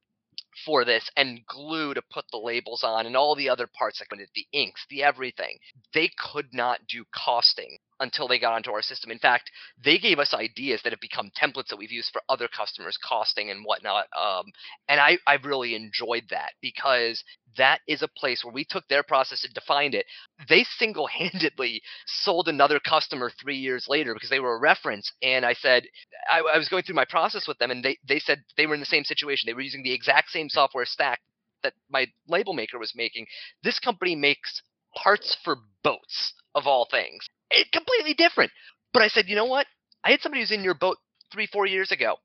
[0.65, 4.09] for this and glue to put the labels on and all the other parts like
[4.35, 5.57] the inks, the everything.
[5.93, 9.11] They could not do costing until they got onto our system.
[9.11, 9.51] In fact,
[9.83, 13.49] they gave us ideas that have become templates that we've used for other customers, costing
[13.51, 14.07] and whatnot.
[14.19, 14.45] Um,
[14.89, 17.23] and I, I really enjoyed that because
[17.57, 20.05] that is a place where we took their process and defined it.
[20.49, 25.11] They single handedly sold another customer three years later because they were a reference.
[25.21, 25.83] And I said,
[26.29, 28.73] I, I was going through my process with them, and they, they said they were
[28.73, 29.47] in the same situation.
[29.47, 31.19] They were using the exact same software stack
[31.63, 33.27] that my label maker was making.
[33.63, 34.61] This company makes
[34.95, 38.51] parts for boats of all things it completely different.
[38.93, 39.67] But I said, you know what?
[40.03, 40.97] I had somebody who's in your boat
[41.31, 42.15] three, four years ago.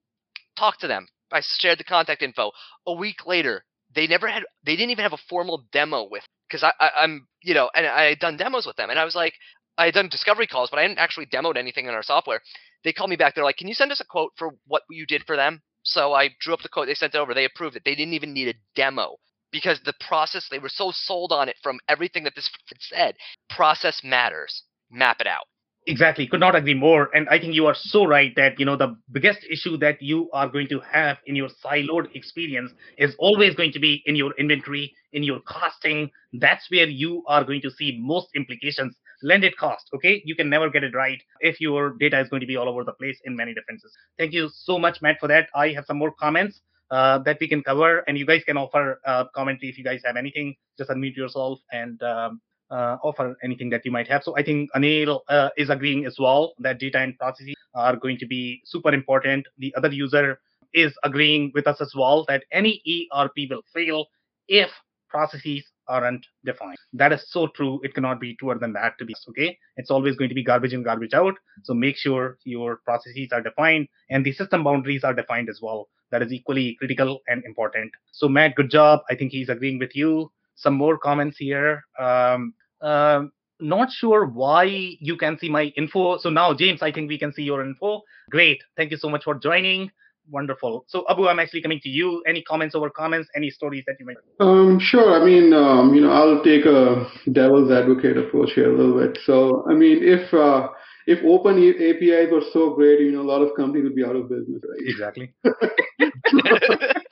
[0.56, 1.06] Talk to them.
[1.32, 2.52] I shared the contact info.
[2.86, 3.64] A week later,
[3.94, 4.44] they never had.
[4.64, 7.86] They didn't even have a formal demo with because I, I I'm you know and
[7.86, 9.34] I had done demos with them and I was like
[9.78, 12.40] I had done discovery calls but I hadn't actually demoed anything in our software.
[12.84, 13.34] They called me back.
[13.34, 15.62] They're like, can you send us a quote for what you did for them?
[15.82, 16.86] So I drew up the quote.
[16.86, 17.34] They sent it over.
[17.34, 17.82] They approved it.
[17.84, 19.16] They didn't even need a demo
[19.50, 22.50] because the process they were so sold on it from everything that this
[22.80, 23.16] said.
[23.50, 25.46] Process matters map it out.
[25.88, 26.26] Exactly.
[26.26, 27.10] Could not agree more.
[27.14, 30.28] And I think you are so right that, you know, the biggest issue that you
[30.32, 34.32] are going to have in your siloed experience is always going to be in your
[34.36, 36.10] inventory, in your costing.
[36.32, 38.96] That's where you are going to see most implications.
[39.22, 39.88] Landed cost.
[39.94, 40.22] Okay.
[40.24, 42.82] You can never get it right if your data is going to be all over
[42.82, 43.92] the place in many differences.
[44.18, 45.48] Thank you so much, Matt, for that.
[45.54, 46.60] I have some more comments.
[46.88, 50.00] Uh, that we can cover, and you guys can offer uh, commentary if you guys
[50.04, 50.54] have anything.
[50.78, 52.40] Just unmute yourself and um,
[52.70, 54.22] uh, offer anything that you might have.
[54.22, 58.18] So I think Anil uh, is agreeing as well that data and processes are going
[58.18, 59.46] to be super important.
[59.58, 60.40] The other user
[60.74, 62.82] is agreeing with us as well that any
[63.14, 64.06] ERP will fail
[64.48, 64.70] if
[65.08, 66.76] processes aren't defined.
[66.92, 67.80] That is so true.
[67.82, 69.56] It cannot be truer than that to be okay.
[69.76, 71.34] It's always going to be garbage in, garbage out.
[71.62, 75.88] So make sure your processes are defined and the system boundaries are defined as well.
[76.10, 77.92] That is equally critical and important.
[78.12, 79.00] So Matt, good job.
[79.10, 81.82] I think he's agreeing with you some more comments here.
[81.98, 83.22] Um, uh,
[83.60, 86.18] not sure why you can see my info.
[86.18, 88.02] So now, James, I think we can see your info.
[88.30, 88.62] Great.
[88.76, 89.90] Thank you so much for joining.
[90.28, 90.84] Wonderful.
[90.88, 92.22] So, Abu, I'm actually coming to you.
[92.26, 93.28] Any comments over comments?
[93.36, 94.16] Any stories that you might?
[94.40, 95.20] Um, sure.
[95.20, 99.18] I mean, um, you know, I'll take a devil's advocate approach here a little bit.
[99.24, 100.68] So, I mean, if uh,
[101.06, 104.16] if open APIs were so great, you know, a lot of companies would be out
[104.16, 104.80] of business, right?
[104.80, 105.32] Exactly.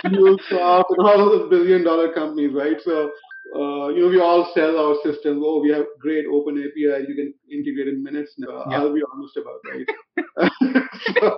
[0.05, 2.76] MuleSoft and all those billion dollar companies, right?
[2.84, 3.12] So
[3.55, 5.43] uh, you know, we all sell our systems.
[5.45, 7.07] Oh, we have great open API.
[7.09, 8.35] You can integrate in minutes.
[8.39, 8.65] Now.
[8.69, 8.79] Yeah.
[8.79, 9.87] I'll be honest about right.
[11.15, 11.37] so,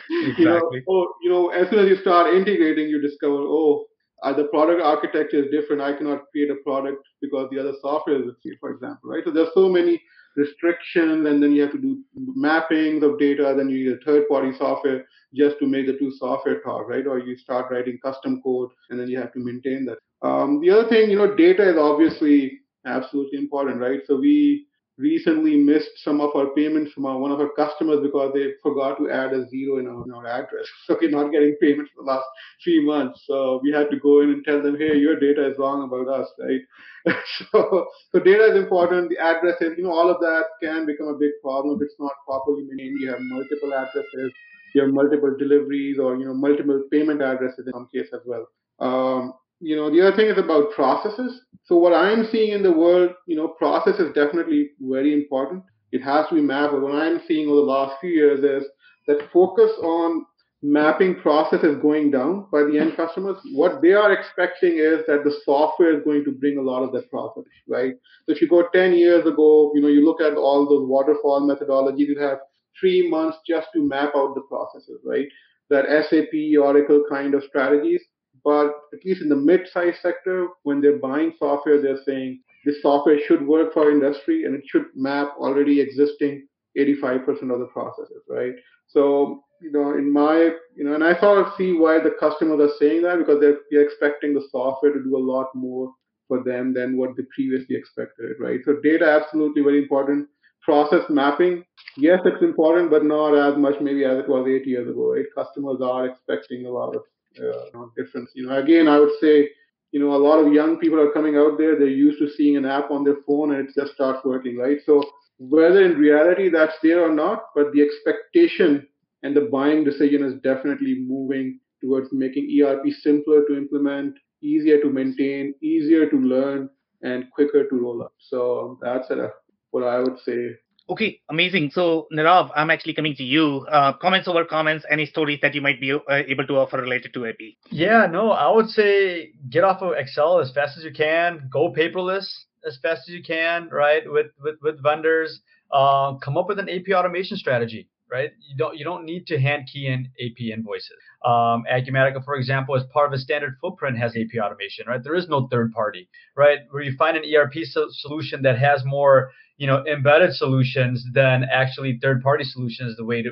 [0.00, 0.38] exactly.
[0.38, 3.84] You know, oh, you know, as soon as you start integrating, you discover, oh,
[4.22, 5.82] uh, the product architecture is different.
[5.82, 9.22] I cannot create a product because the other software is, for example, right?
[9.24, 10.02] So there's so many
[10.36, 12.02] restrictions, and then you have to do
[12.36, 13.54] mappings of data.
[13.56, 15.04] Then you need a third-party software
[15.34, 17.06] just to make the two software talk, right?
[17.06, 19.98] Or you start writing custom code, and then you have to maintain that.
[20.26, 24.00] Um, the other thing, you know, data is obviously absolutely important, right?
[24.06, 24.67] So we
[24.98, 28.98] recently missed some of our payments from our, one of our customers because they forgot
[28.98, 30.66] to add a zero in our, in our address.
[30.86, 32.26] So we're not getting payments for the last
[32.64, 33.24] three months.
[33.26, 36.08] So we had to go in and tell them, hey, your data is wrong about
[36.08, 37.14] us, right?
[37.52, 39.10] so, so data is important.
[39.10, 42.12] The addresses, you know, all of that can become a big problem if it's not
[42.26, 43.00] properly maintained.
[43.00, 44.32] You have multiple addresses,
[44.74, 48.46] you have multiple deliveries, or you know, multiple payment addresses in some case as well.
[48.80, 51.40] Um, you know, the other thing is about processes.
[51.64, 55.64] So what I'm seeing in the world, you know, process is definitely very important.
[55.92, 56.72] It has to be mapped.
[56.72, 58.68] But what I'm seeing over the last few years is
[59.06, 60.24] that focus on
[60.62, 63.36] mapping process is going down by the end customers.
[63.52, 66.92] What they are expecting is that the software is going to bring a lot of
[66.92, 67.94] that process, right?
[68.26, 71.42] So if you go 10 years ago, you know, you look at all those waterfall
[71.42, 72.38] methodologies, you have
[72.78, 75.26] three months just to map out the processes, right?
[75.70, 78.02] That SAP, Oracle kind of strategies.
[78.44, 83.18] But at least in the mid-sized sector, when they're buying software, they're saying this software
[83.26, 86.46] should work for industry and it should map already existing
[86.78, 88.52] 85% of the processes, right?
[88.88, 92.60] So, you know, in my, you know, and I sort of see why the customers
[92.60, 95.92] are saying that because they're, they're expecting the software to do a lot more
[96.28, 98.60] for them than what they previously expected, right?
[98.64, 100.28] So data absolutely very important.
[100.62, 101.64] Process mapping,
[101.96, 105.24] yes, it's important, but not as much maybe as it was eight years ago, right?
[105.34, 107.02] Customers are expecting a lot of
[107.40, 108.30] uh, difference.
[108.34, 109.48] You know, again, I would say,
[109.92, 111.78] you know, a lot of young people are coming out there.
[111.78, 114.78] They're used to seeing an app on their phone and it just starts working, right?
[114.84, 115.02] So
[115.38, 118.86] whether in reality that's there or not, but the expectation
[119.22, 124.90] and the buying decision is definitely moving towards making ERP simpler to implement, easier to
[124.90, 126.68] maintain, easier to learn,
[127.02, 128.12] and quicker to roll up.
[128.18, 129.30] So that's a,
[129.70, 130.50] what I would say
[130.90, 131.70] Okay, amazing.
[131.70, 133.66] So, Nirav, I'm actually coming to you.
[133.70, 137.12] Uh, comments over comments, any stories that you might be uh, able to offer related
[137.14, 137.36] to AP?
[137.70, 141.48] Yeah, no, I would say get off of Excel as fast as you can.
[141.52, 142.26] Go paperless
[142.66, 144.02] as fast as you can, right?
[144.06, 148.30] With with with vendors, uh, come up with an AP automation strategy, right?
[148.48, 150.96] You don't you don't need to hand key in AP invoices.
[151.22, 155.02] Um, Acumatica, for example, as part of a standard footprint has AP automation, right?
[155.04, 156.60] There is no third party, right?
[156.70, 161.44] Where you find an ERP so- solution that has more you know embedded solutions than
[161.52, 163.30] actually third party solutions the way to,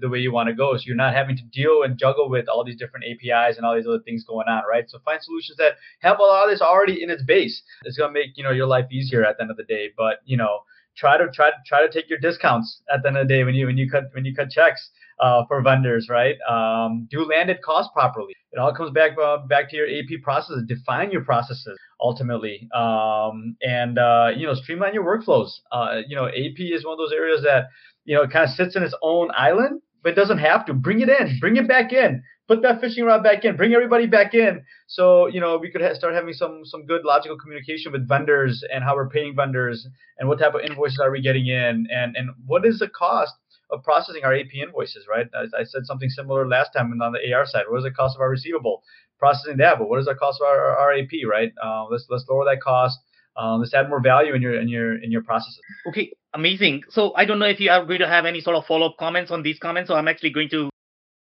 [0.00, 0.76] the way you want to go.
[0.76, 3.74] So you're not having to deal and juggle with all these different apis and all
[3.74, 4.88] these other things going on right?
[4.88, 7.62] So find solutions that have a lot of this already in its base.
[7.84, 9.90] It's going to make you know your life easier at the end of the day.
[9.96, 10.60] But you know
[10.96, 13.44] try to try to try to take your discounts at the end of the day
[13.44, 14.90] when you when you cut when you cut checks
[15.20, 16.36] uh, for vendors, right?
[16.48, 18.34] Um, do landed cost properly.
[18.52, 20.64] It all comes back uh, back to your AP processes.
[20.66, 25.50] Define your processes ultimately, um, and uh, you know streamline your workflows.
[25.72, 27.66] Uh, you know AP is one of those areas that
[28.04, 30.74] you know kind of sits in its own island, but doesn't have to.
[30.74, 32.22] Bring it in, bring it back in.
[32.48, 33.56] Put that fishing rod back in.
[33.56, 34.62] Bring everybody back in.
[34.86, 38.64] So you know we could ha- start having some some good logical communication with vendors
[38.72, 39.86] and how we're paying vendors
[40.18, 43.34] and what type of invoices are we getting in and and what is the cost
[43.70, 45.26] of processing our AP invoices, right?
[45.34, 47.64] I, I, said something similar last time on the AR side.
[47.68, 48.82] What is the cost of our receivable?
[49.18, 51.52] Processing that, but what is the cost of our, our AP, right?
[51.62, 52.98] Uh, let's let's lower that cost.
[53.36, 55.60] Um, let's add more value in your in your in your processes.
[55.88, 56.82] Okay, amazing.
[56.90, 58.96] So I don't know if you are going to have any sort of follow up
[58.98, 59.88] comments on these comments.
[59.88, 60.70] So I'm actually going to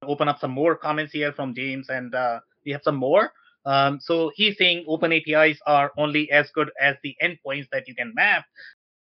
[0.02, 3.32] open up some more comments here from James, and uh, we have some more.
[3.66, 7.94] Um, so he's saying open APIs are only as good as the endpoints that you
[7.96, 8.44] can map.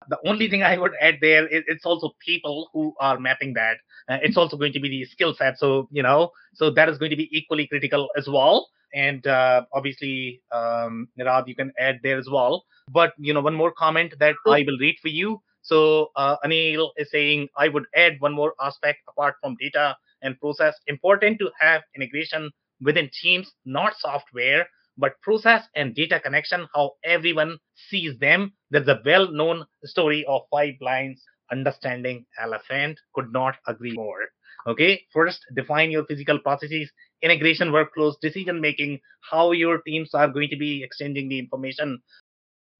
[0.08, 3.76] The only thing I would add there is it's also people who are mapping that.
[4.08, 5.58] Uh, it's also going to be the skill set.
[5.58, 8.68] So, you know, so that is going to be equally critical as well.
[8.94, 12.64] And uh, obviously, um, Nirav, you can add there as well.
[12.88, 15.40] But, you know, one more comment that I will read for you.
[15.62, 20.40] So uh, Anil is saying, I would add one more aspect apart from data and
[20.40, 20.74] process.
[20.86, 24.66] Important to have integration within teams, not software
[24.96, 28.52] but process and data connection, how everyone sees them.
[28.70, 32.98] There's a well known story of five lines understanding elephant.
[33.14, 34.28] Could not agree more.
[34.66, 36.90] Okay, first define your physical processes,
[37.22, 42.02] integration workflows, decision making, how your teams are going to be exchanging the information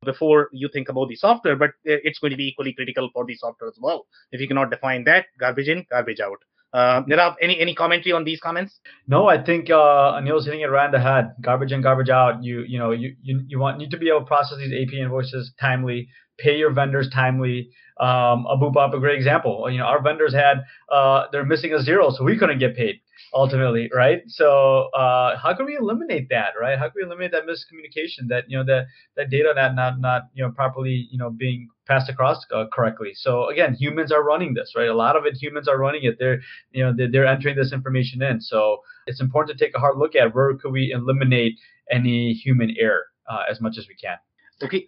[0.04, 3.24] before you think about the software, but uh, it's going to be equally critical for
[3.24, 4.06] the software as well.
[4.32, 6.38] If you cannot define that, garbage in, garbage out.
[6.72, 8.78] Uh, Nirav, any any commentary on these comments?
[9.08, 11.32] No, I think uh, Anil's hitting it right in the head.
[11.40, 12.44] Garbage in, garbage out.
[12.44, 14.94] You you know you you, you want need to be able to process these AP
[14.94, 16.08] invoices timely,
[16.38, 17.70] pay your vendors timely.
[17.98, 19.68] Um, Abu Bob, a great example.
[19.70, 23.00] You know, our vendors had uh, they're missing a zero, so we couldn't get paid
[23.34, 24.22] ultimately, right?
[24.26, 26.78] So uh, how can we eliminate that, right?
[26.78, 30.22] How can we eliminate that miscommunication, that you know that that data not not not
[30.34, 33.12] you know properly you know being passed across uh, correctly?
[33.14, 34.88] So again, humans are running this, right?
[34.88, 36.14] A lot of it, humans are running it.
[36.20, 36.40] They're
[36.76, 38.40] you know they're, they're entering this information in.
[38.40, 38.78] So
[39.08, 41.54] it's important to take a hard look at where could we eliminate
[41.90, 44.16] any human error uh, as much as we can.
[44.62, 44.86] Okay,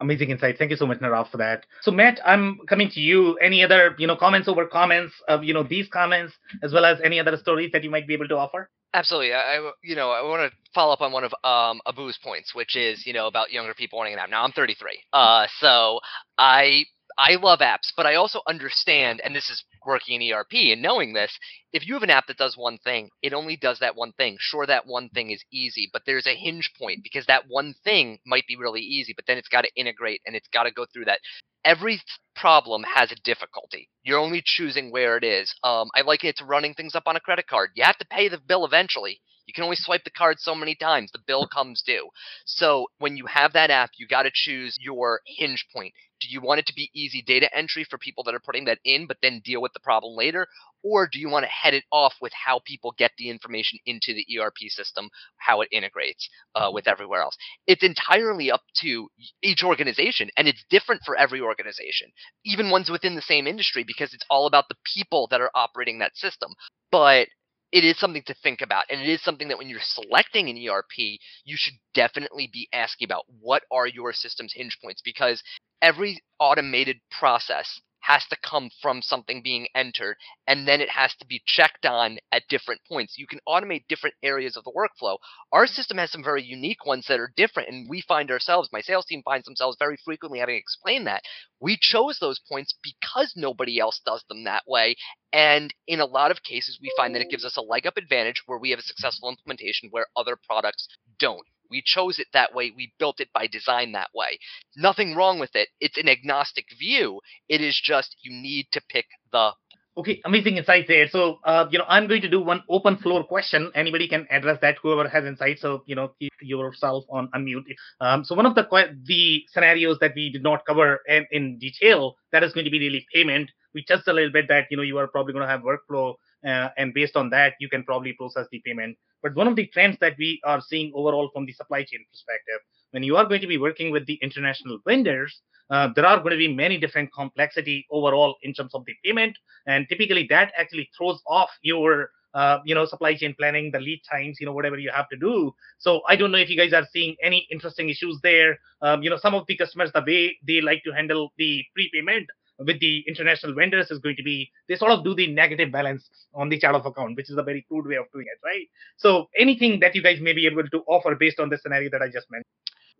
[0.00, 0.58] amazing insight.
[0.58, 1.66] Thank you so much, Nirav, for that.
[1.82, 3.36] So, Matt, I'm coming to you.
[3.38, 6.98] Any other, you know, comments over comments of, you know, these comments, as well as
[7.04, 8.70] any other stories that you might be able to offer?
[8.94, 9.34] Absolutely.
[9.34, 12.76] I, you know, I want to follow up on one of um, Abu's points, which
[12.76, 14.30] is, you know, about younger people wanting an app.
[14.30, 16.00] Now, I'm 33, uh, so
[16.38, 16.84] I
[17.16, 21.12] I love apps, but I also understand, and this is working in ERP and knowing
[21.12, 21.38] this,
[21.72, 24.36] if you have an app that does one thing, it only does that one thing.
[24.40, 28.18] Sure, that one thing is easy, but there's a hinge point because that one thing
[28.26, 30.86] might be really easy, but then it's got to integrate and it's got to go
[30.92, 31.20] through that.
[31.64, 32.00] Every
[32.34, 33.88] problem has a difficulty.
[34.02, 35.54] You're only choosing where it is.
[35.62, 37.70] Um, I like it to running things up on a credit card.
[37.74, 39.20] You have to pay the bill eventually.
[39.46, 41.10] You can only swipe the card so many times.
[41.12, 42.08] The bill comes due.
[42.44, 45.92] So when you have that app, you got to choose your hinge point.
[46.20, 48.78] Do you want it to be easy data entry for people that are putting that
[48.84, 50.46] in, but then deal with the problem later?
[50.82, 54.14] Or do you want to head it off with how people get the information into
[54.14, 57.36] the ERP system, how it integrates uh, with everywhere else?
[57.66, 59.08] It's entirely up to
[59.42, 62.10] each organization, and it's different for every organization,
[62.44, 65.98] even ones within the same industry, because it's all about the people that are operating
[65.98, 66.52] that system.
[66.90, 67.28] But
[67.74, 70.56] it is something to think about and it is something that when you're selecting an
[70.56, 75.42] erp you should definitely be asking about what are your system's hinge points because
[75.82, 81.26] every automated process has to come from something being entered and then it has to
[81.26, 83.16] be checked on at different points.
[83.16, 85.16] You can automate different areas of the workflow.
[85.52, 88.82] Our system has some very unique ones that are different, and we find ourselves, my
[88.82, 91.22] sales team finds themselves very frequently having explained that.
[91.60, 94.96] We chose those points because nobody else does them that way.
[95.32, 97.96] And in a lot of cases, we find that it gives us a leg up
[97.96, 100.88] advantage where we have a successful implementation where other products
[101.18, 101.46] don't.
[101.70, 102.72] We chose it that way.
[102.76, 104.38] We built it by design that way.
[104.76, 105.68] Nothing wrong with it.
[105.80, 107.20] It's an agnostic view.
[107.48, 109.52] It is just you need to pick the
[109.96, 111.06] Okay, amazing insights there.
[111.08, 113.70] So, uh, you know, I'm going to do one open floor question.
[113.76, 114.76] Anybody can address that.
[114.82, 117.62] Whoever has insights, so you know, keep yourself on unmute.
[118.00, 118.66] Um, so, one of the
[119.04, 122.80] the scenarios that we did not cover in, in detail that is going to be
[122.80, 123.50] really payment.
[123.72, 126.14] We touched a little bit that you know you are probably going to have workflow,
[126.46, 128.96] uh, and based on that, you can probably process the payment.
[129.22, 132.60] But one of the trends that we are seeing overall from the supply chain perspective,
[132.90, 135.40] when you are going to be working with the international vendors,
[135.70, 139.36] uh, there are going to be many different complexity overall in terms of the payment.
[139.66, 144.02] And typically that actually throws off your uh, you know supply chain planning the lead
[144.10, 145.54] times you know whatever you have to do.
[145.78, 148.58] So i don't know if you guys are seeing any interesting issues there.
[148.82, 152.28] Um, you know some of the customers the way they like to handle the prepayment
[152.58, 156.08] with the international vendors is going to be they sort of do the negative balance
[156.34, 158.66] on the chart of account which is a very crude way of doing it right
[158.96, 162.02] so anything that you guys may be able to offer based on the scenario that
[162.02, 162.44] i just mentioned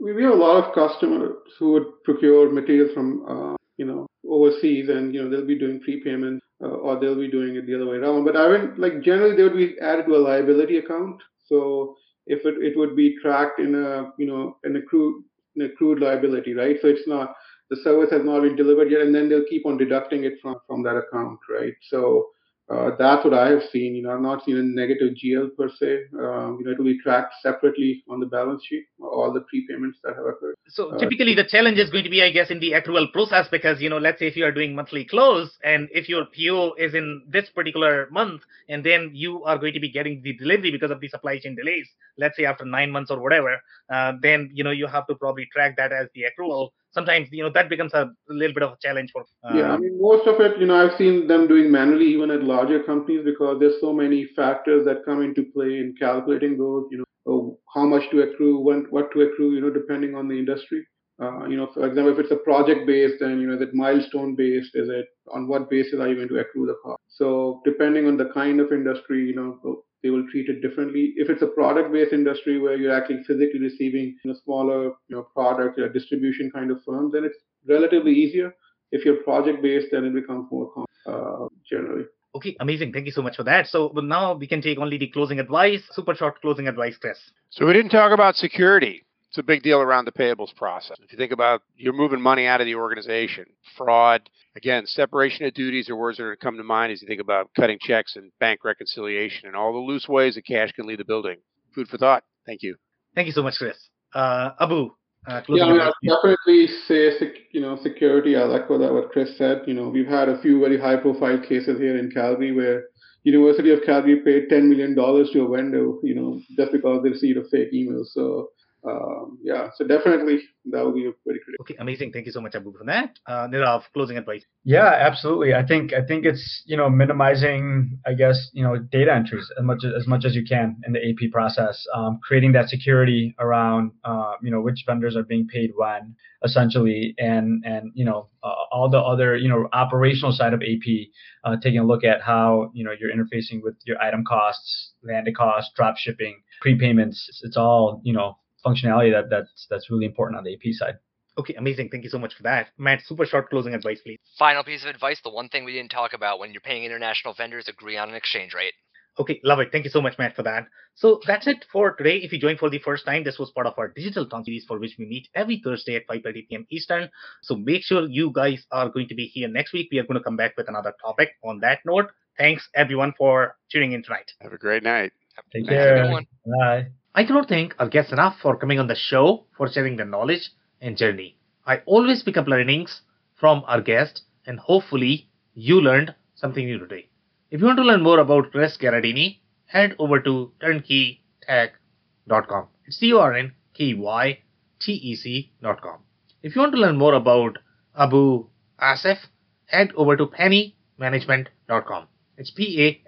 [0.00, 4.88] we have a lot of customers who would procure materials from uh, you know overseas,
[4.88, 7.86] and you know they'll be doing prepayment uh, or they'll be doing it the other
[7.86, 8.24] way around.
[8.24, 11.20] But I mean, like generally they would be added to a liability account.
[11.46, 11.96] So
[12.26, 15.24] if it, it would be tracked in a you know an accrued
[15.56, 16.76] an accrued liability, right?
[16.80, 17.34] So it's not
[17.70, 20.56] the service has not been delivered yet, and then they'll keep on deducting it from
[20.66, 21.74] from that account, right?
[21.88, 22.28] So
[22.70, 23.94] uh, that's what I have seen.
[23.94, 26.04] You know, I've not seen a negative GL per se.
[26.18, 29.96] Um, you know, it will be tracked separately on the balance sheet, all the prepayments
[30.02, 30.54] that have occurred.
[30.68, 33.48] So uh, typically, the challenge is going to be, I guess, in the accrual process
[33.50, 36.74] because you know, let's say if you are doing monthly close, and if your PO
[36.78, 40.70] is in this particular month, and then you are going to be getting the delivery
[40.70, 43.60] because of the supply chain delays, let's say after nine months or whatever,
[43.92, 47.42] uh, then you know you have to probably track that as the accrual sometimes you
[47.42, 50.26] know that becomes a little bit of a challenge for uh, yeah i mean most
[50.26, 53.80] of it you know i've seen them doing manually even at larger companies because there's
[53.80, 58.08] so many factors that come into play in calculating those you know oh, how much
[58.10, 60.86] to accrue when what to accrue you know depending on the industry.
[61.22, 63.72] Uh, you know for example if it's a project based then you know is it
[63.72, 67.00] milestone based is it on what basis are you going to accrue the cost?
[67.08, 71.14] So depending on the kind of industry you know they will treat it differently.
[71.16, 75.22] If it's a product-based industry where you're actually physically receiving you know, smaller you know,
[75.22, 78.54] product or distribution kind of firm, then it's relatively easier.
[78.92, 82.04] If you're project-based, then it becomes more common uh, generally.
[82.36, 82.92] Okay, amazing.
[82.92, 83.68] Thank you so much for that.
[83.68, 87.18] So now we can take only the closing advice, super short closing advice, Chris.
[87.50, 89.04] So we didn't talk about security.
[89.34, 90.96] It's a big deal around the payables process.
[91.02, 95.54] If you think about you're moving money out of the organization, fraud, again, separation of
[95.54, 98.30] duties are words that are come to mind as you think about cutting checks and
[98.38, 101.38] bank reconciliation and all the loose ways that cash can leave the building.
[101.74, 102.22] Food for thought.
[102.46, 102.76] Thank you.
[103.16, 103.76] Thank you so much, Chris.
[104.14, 104.90] Uh, Abu.
[105.26, 107.10] Uh, yeah, I mean, definitely say
[107.50, 108.36] you know security.
[108.36, 109.62] I'll echo what Chris said.
[109.66, 112.84] You know, we've had a few very high-profile cases here in Calgary where
[113.24, 115.00] University of Calgary paid $10 million to
[115.42, 118.04] a vendor, you know, just because they received a fake email.
[118.04, 118.50] So
[118.86, 121.62] um, yeah, so definitely that would be very critical.
[121.62, 122.12] Okay, amazing.
[122.12, 123.18] Thank you so much, Abu, for that.
[123.26, 124.44] Uh, Nirav, closing advice.
[124.62, 125.54] Yeah, absolutely.
[125.54, 129.64] I think I think it's you know minimizing, I guess you know data entries as
[129.64, 133.34] much as, as much as you can in the AP process, um, creating that security
[133.38, 136.14] around uh, you know which vendors are being paid when,
[136.44, 141.08] essentially, and and you know uh, all the other you know operational side of AP,
[141.44, 145.34] uh, taking a look at how you know you're interfacing with your item costs, landed
[145.34, 147.16] costs, drop shipping, prepayments.
[147.42, 150.98] It's all you know functionality that that's that's really important on the AP side.
[151.36, 151.88] Okay, amazing.
[151.88, 152.68] Thank you so much for that.
[152.78, 154.18] Matt, super short closing advice, please.
[154.38, 157.34] Final piece of advice the one thing we didn't talk about when you're paying international
[157.34, 158.74] vendors, agree on an exchange rate.
[159.18, 159.68] Okay, love it.
[159.70, 160.66] Thank you so much, Matt, for that.
[160.94, 162.16] So that's it for today.
[162.16, 164.64] If you joined for the first time, this was part of our digital town series
[164.64, 166.66] for which we meet every Thursday at 5:30 p.m.
[166.70, 167.10] Eastern.
[167.42, 169.88] So make sure you guys are going to be here next week.
[169.92, 171.30] We are going to come back with another topic.
[171.44, 174.32] On that note, thanks everyone for tuning in tonight.
[174.40, 175.12] Have a great night.
[175.52, 176.22] Take care.
[176.58, 176.88] Bye.
[177.16, 180.50] I cannot thank our guests enough for coming on the show, for sharing their knowledge
[180.80, 181.38] and journey.
[181.64, 183.02] I always pick up learnings
[183.38, 187.08] from our guests, and hopefully, you learned something new today.
[187.52, 192.66] If you want to learn more about Chris Gherardini, head over to turnkeytech.com.
[192.86, 194.40] It's C O R N K E Y
[194.80, 196.00] T E C.com.
[196.42, 197.58] If you want to learn more about
[197.96, 198.48] Abu
[198.82, 199.18] Asif,
[199.66, 202.08] head over to pennymanagement.com.
[202.36, 203.00] It's P A